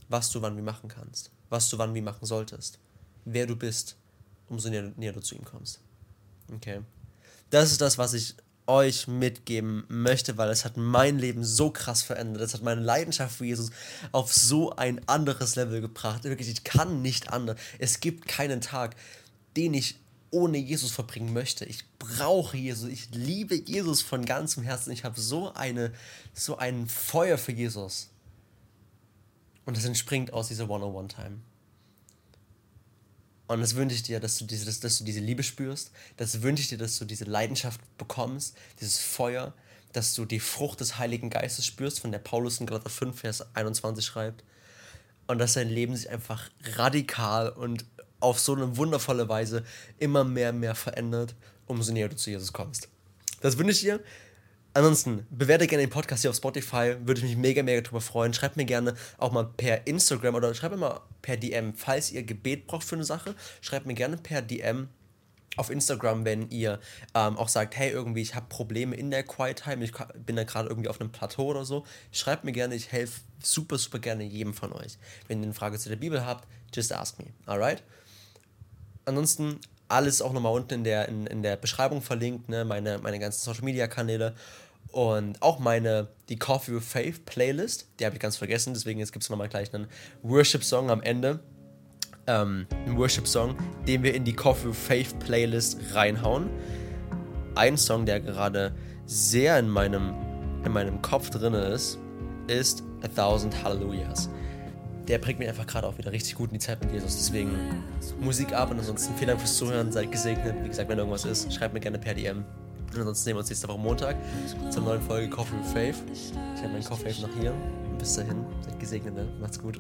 was 0.10 0.30
du 0.32 0.41
wann 0.41 0.58
wie 0.58 0.62
machen 0.62 0.89
kannst, 0.89 1.32
was 1.49 1.69
du 1.69 1.77
wann 1.77 1.93
wie 1.93 2.01
machen 2.01 2.25
solltest, 2.25 2.80
wer 3.25 3.45
du 3.45 3.56
bist, 3.56 3.95
umso 4.49 4.69
näher, 4.69 4.91
näher 4.97 5.13
du 5.13 5.21
zu 5.21 5.36
ihm 5.36 5.45
kommst. 5.45 5.80
Okay. 6.54 6.82
Das 7.50 7.72
ist 7.72 7.82
das, 7.82 7.98
was 7.98 8.14
ich 8.14 8.36
euch 8.68 9.08
mitgeben 9.08 9.84
möchte, 9.88 10.38
weil 10.38 10.50
es 10.50 10.64
hat 10.64 10.78
mein 10.78 11.20
Leben 11.20 11.44
so 11.44 11.72
krass 11.72 12.04
verändert. 12.04 12.42
Es 12.42 12.54
hat 12.54 12.62
meine 12.62 12.82
Leidenschaft 12.82 13.36
für 13.36 13.46
Jesus 13.46 13.72
auf 14.12 14.34
so 14.34 14.76
ein 14.76 15.02
anderes 15.08 15.56
Level 15.56 15.82
gebracht. 15.82 16.24
Wirklich, 16.24 16.50
ich 16.50 16.64
kann 16.64 17.02
nicht 17.02 17.32
anders. 17.32 17.60
Es 17.80 18.00
gibt 18.00 18.28
keinen 18.28 18.62
Tag, 18.62 18.96
den 19.58 19.74
ich 19.74 20.00
ohne 20.30 20.58
Jesus 20.58 20.92
verbringen 20.92 21.34
möchte. 21.34 21.66
Ich 21.66 21.84
brauche 22.00 22.56
Jesus. 22.56 22.90
Ich 22.90 23.10
liebe 23.12 23.56
Jesus 23.56 24.02
von 24.02 24.26
ganzem 24.26 24.64
Herzen. 24.64 24.92
Ich 24.92 25.04
habe 25.04 25.20
so 25.20 25.54
eine, 25.54 25.92
so 26.34 26.58
ein 26.58 26.88
Feuer 26.88 27.38
für 27.38 27.52
Jesus. 27.52 28.10
Und 29.66 29.76
das 29.76 29.86
entspringt 29.86 30.32
aus 30.32 30.48
dieser 30.48 30.70
One-on-One-Time. 30.70 31.40
Und 33.52 33.60
das 33.60 33.76
wünsche 33.76 33.96
ich 33.96 34.04
dir, 34.04 34.22
dass 34.22 34.38
du, 34.38 34.46
diese, 34.46 34.64
dass, 34.66 34.80
dass 34.80 35.00
du 35.00 35.04
diese 35.04 35.20
Liebe 35.20 35.44
spürst. 35.44 35.92
Das 36.16 36.42
wünsche 36.42 36.62
ich 36.62 36.70
dir, 36.70 36.78
dass 36.78 36.98
du 36.98 37.04
diese 37.04 37.26
Leidenschaft 37.26 37.82
bekommst, 37.98 38.56
dieses 38.80 39.00
Feuer, 39.00 39.54
dass 39.92 40.14
du 40.14 40.24
die 40.24 40.40
Frucht 40.40 40.80
des 40.80 40.98
Heiligen 40.98 41.30
Geistes 41.30 41.66
spürst, 41.66 42.00
von 42.00 42.14
der 42.14 42.20
Paulus 42.20 42.62
in 42.62 42.66
Galater 42.66 42.90
5, 42.90 43.20
Vers 43.20 43.46
21 43.54 44.06
schreibt. 44.06 44.46
Und 45.28 45.40
dass 45.40 45.56
dein 45.56 45.68
Leben 45.68 45.98
sich 45.98 46.10
einfach 46.10 46.50
radikal 46.78 47.50
und 47.50 47.84
auf 48.22 48.40
so 48.40 48.56
eine 48.56 48.78
wundervolle 48.78 49.28
Weise 49.28 49.66
immer 50.00 50.24
mehr 50.24 50.52
und 50.52 50.62
mehr 50.62 50.74
verändert, 50.76 51.36
umso 51.68 51.92
näher 51.92 52.08
du 52.08 52.16
zu 52.16 52.30
Jesus 52.30 52.54
kommst. 52.54 52.88
Das 53.42 53.58
wünsche 53.58 53.72
ich 53.72 53.82
dir. 53.82 54.00
Ansonsten, 54.74 55.26
bewerte 55.30 55.68
gerne 55.68 55.84
den 55.84 55.90
Podcast 55.90 56.22
hier 56.22 56.30
auf 56.30 56.38
Spotify, 56.38 56.96
würde 57.04 57.20
ich 57.20 57.24
mich 57.24 57.36
mega, 57.36 57.62
mega 57.62 57.82
drüber 57.82 58.00
freuen. 58.00 58.34
Schreibt 58.34 58.56
mir 58.56 58.64
gerne 58.64 58.96
auch 59.18 59.34
mal 59.34 59.44
per 59.46 59.86
Instagram 59.86 60.36
oder 60.36 60.54
schreibt 60.54 60.74
mir 60.74 60.80
mal 60.80 61.02
per 61.22 61.36
DM, 61.36 61.74
falls 61.76 62.12
ihr 62.12 62.24
Gebet 62.24 62.68
braucht 62.68 62.86
für 62.86 62.96
eine 62.96 63.04
Sache. 63.04 63.36
Schreibt 63.60 63.86
mir 63.86 63.96
gerne 63.96 64.16
per 64.16 64.42
DM 64.42 64.88
auf 65.58 65.70
Instagram, 65.70 66.24
wenn 66.24 66.50
ihr 66.50 66.80
ähm, 67.14 67.38
auch 67.38 67.50
sagt, 67.50 67.76
hey, 67.76 67.92
irgendwie, 67.92 68.22
ich 68.22 68.36
habe 68.36 68.46
Probleme 68.48 68.96
in 68.96 69.12
der 69.12 69.24
Quiet 69.24 69.64
Time, 69.64 69.84
ich 69.84 69.92
bin 70.26 70.38
da 70.38 70.46
gerade 70.46 70.70
irgendwie 70.70 70.88
auf 70.88 71.02
einem 71.02 71.12
Plateau 71.12 71.48
oder 71.48 71.66
so. 71.66 71.86
Schreibt 72.14 72.46
mir 72.46 72.54
gerne, 72.54 72.76
ich 72.76 72.94
helfe 72.94 73.20
super, 73.44 73.78
super 73.78 74.00
gerne 74.00 74.24
jedem 74.24 74.54
von 74.54 74.72
euch. 74.72 74.98
Wenn 75.28 75.40
ihr 75.40 75.46
eine 75.46 75.54
Frage 75.54 75.78
zu 75.78 75.90
der 75.90 75.98
Bibel 75.98 76.26
habt, 76.26 76.48
just 76.74 76.94
ask 76.94 77.20
me, 77.20 77.26
alright? 77.46 77.84
Ansonsten 79.04 79.60
alles 79.91 80.21
auch 80.21 80.34
nochmal 80.34 80.54
unten 80.54 80.73
in 80.75 80.84
der, 80.84 81.08
in, 81.08 81.27
in 81.27 81.43
der 81.43 81.56
Beschreibung 81.56 82.01
verlinkt, 82.01 82.49
ne? 82.49 82.65
meine, 82.65 82.97
meine 82.99 83.19
ganzen 83.19 83.41
Social 83.41 83.63
Media 83.63 83.88
Kanäle 83.88 84.34
und 84.91 85.41
auch 85.41 85.60
meine, 85.60 86.08
die 86.30 86.38
Coffee 86.38 86.73
with 86.73 86.86
Faith 86.86 87.25
Playlist, 87.25 87.88
die 87.99 88.06
habe 88.06 88.15
ich 88.15 88.21
ganz 88.21 88.38
vergessen, 88.38 88.73
deswegen 88.73 88.99
jetzt 88.99 89.13
gibt 89.13 89.23
es 89.23 89.30
nochmal 89.30 89.49
gleich 89.49 89.73
einen 89.73 89.88
Worship-Song 90.23 90.89
am 90.89 91.01
Ende. 91.01 91.39
Ähm, 92.27 92.67
einen 92.85 92.98
Worship-Song, 92.98 93.56
den 93.87 94.04
wir 94.04 94.13
in 94.13 94.25
die 94.25 94.33
Coffee 94.33 94.69
with 94.69 94.77
Faith 94.77 95.17
Playlist 95.19 95.77
reinhauen. 95.94 96.50
Ein 97.56 97.77
Song, 97.77 98.06
der 98.06 98.19
gerade 98.19 98.73
sehr 99.06 99.58
in 99.60 99.69
meinem, 99.69 100.13
in 100.65 100.71
meinem 100.71 101.02
Kopf 101.02 101.29
drin 101.29 101.54
ist, 101.54 101.98
ist 102.48 102.83
A 103.02 103.08
Thousand 103.08 103.63
Hallelujahs 103.63 104.29
der 105.08 105.17
bringt 105.17 105.39
mich 105.39 105.47
einfach 105.47 105.67
gerade 105.67 105.87
auch 105.87 105.97
wieder 105.97 106.12
richtig 106.12 106.35
gut 106.35 106.49
in 106.49 106.56
die 106.56 106.60
Zeit 106.60 106.81
mit 106.83 106.93
Jesus. 106.93 107.17
Deswegen 107.17 107.52
Musik 108.19 108.54
ab 108.54 108.71
und 108.71 108.79
ansonsten 108.79 109.13
vielen 109.15 109.29
Dank 109.29 109.39
fürs 109.39 109.58
Zuhören, 109.58 109.91
seid 109.91 110.12
gesegnet. 110.12 110.56
Wie 110.63 110.69
gesagt, 110.69 110.89
wenn 110.89 110.97
irgendwas 110.97 111.25
ist, 111.25 111.54
schreibt 111.54 111.73
mir 111.73 111.79
gerne 111.79 111.97
per 111.99 112.13
DM. 112.13 112.43
Und 112.93 112.99
ansonsten 112.99 113.23
sehen 113.23 113.35
wir 113.35 113.39
uns 113.39 113.49
nächste 113.49 113.67
Woche 113.67 113.79
Montag 113.79 114.15
zur 114.69 114.83
neuen 114.83 115.02
Folge 115.02 115.29
Coffee 115.29 115.56
with 115.58 115.71
Faith. 115.71 115.95
Ich 116.12 116.33
habe 116.62 116.73
meinen 116.73 116.83
Coffee 116.83 117.10
Faith 117.10 117.21
noch 117.21 117.33
hier. 117.39 117.54
bis 117.97 118.15
dahin, 118.15 118.45
seid 118.62 118.79
gesegnet, 118.79 119.15
ne? 119.15 119.27
Macht's 119.39 119.60
gut. 119.60 119.79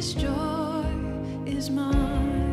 This 0.00 0.14
joy 0.14 0.86
is 1.46 1.68
mine. 1.68 2.49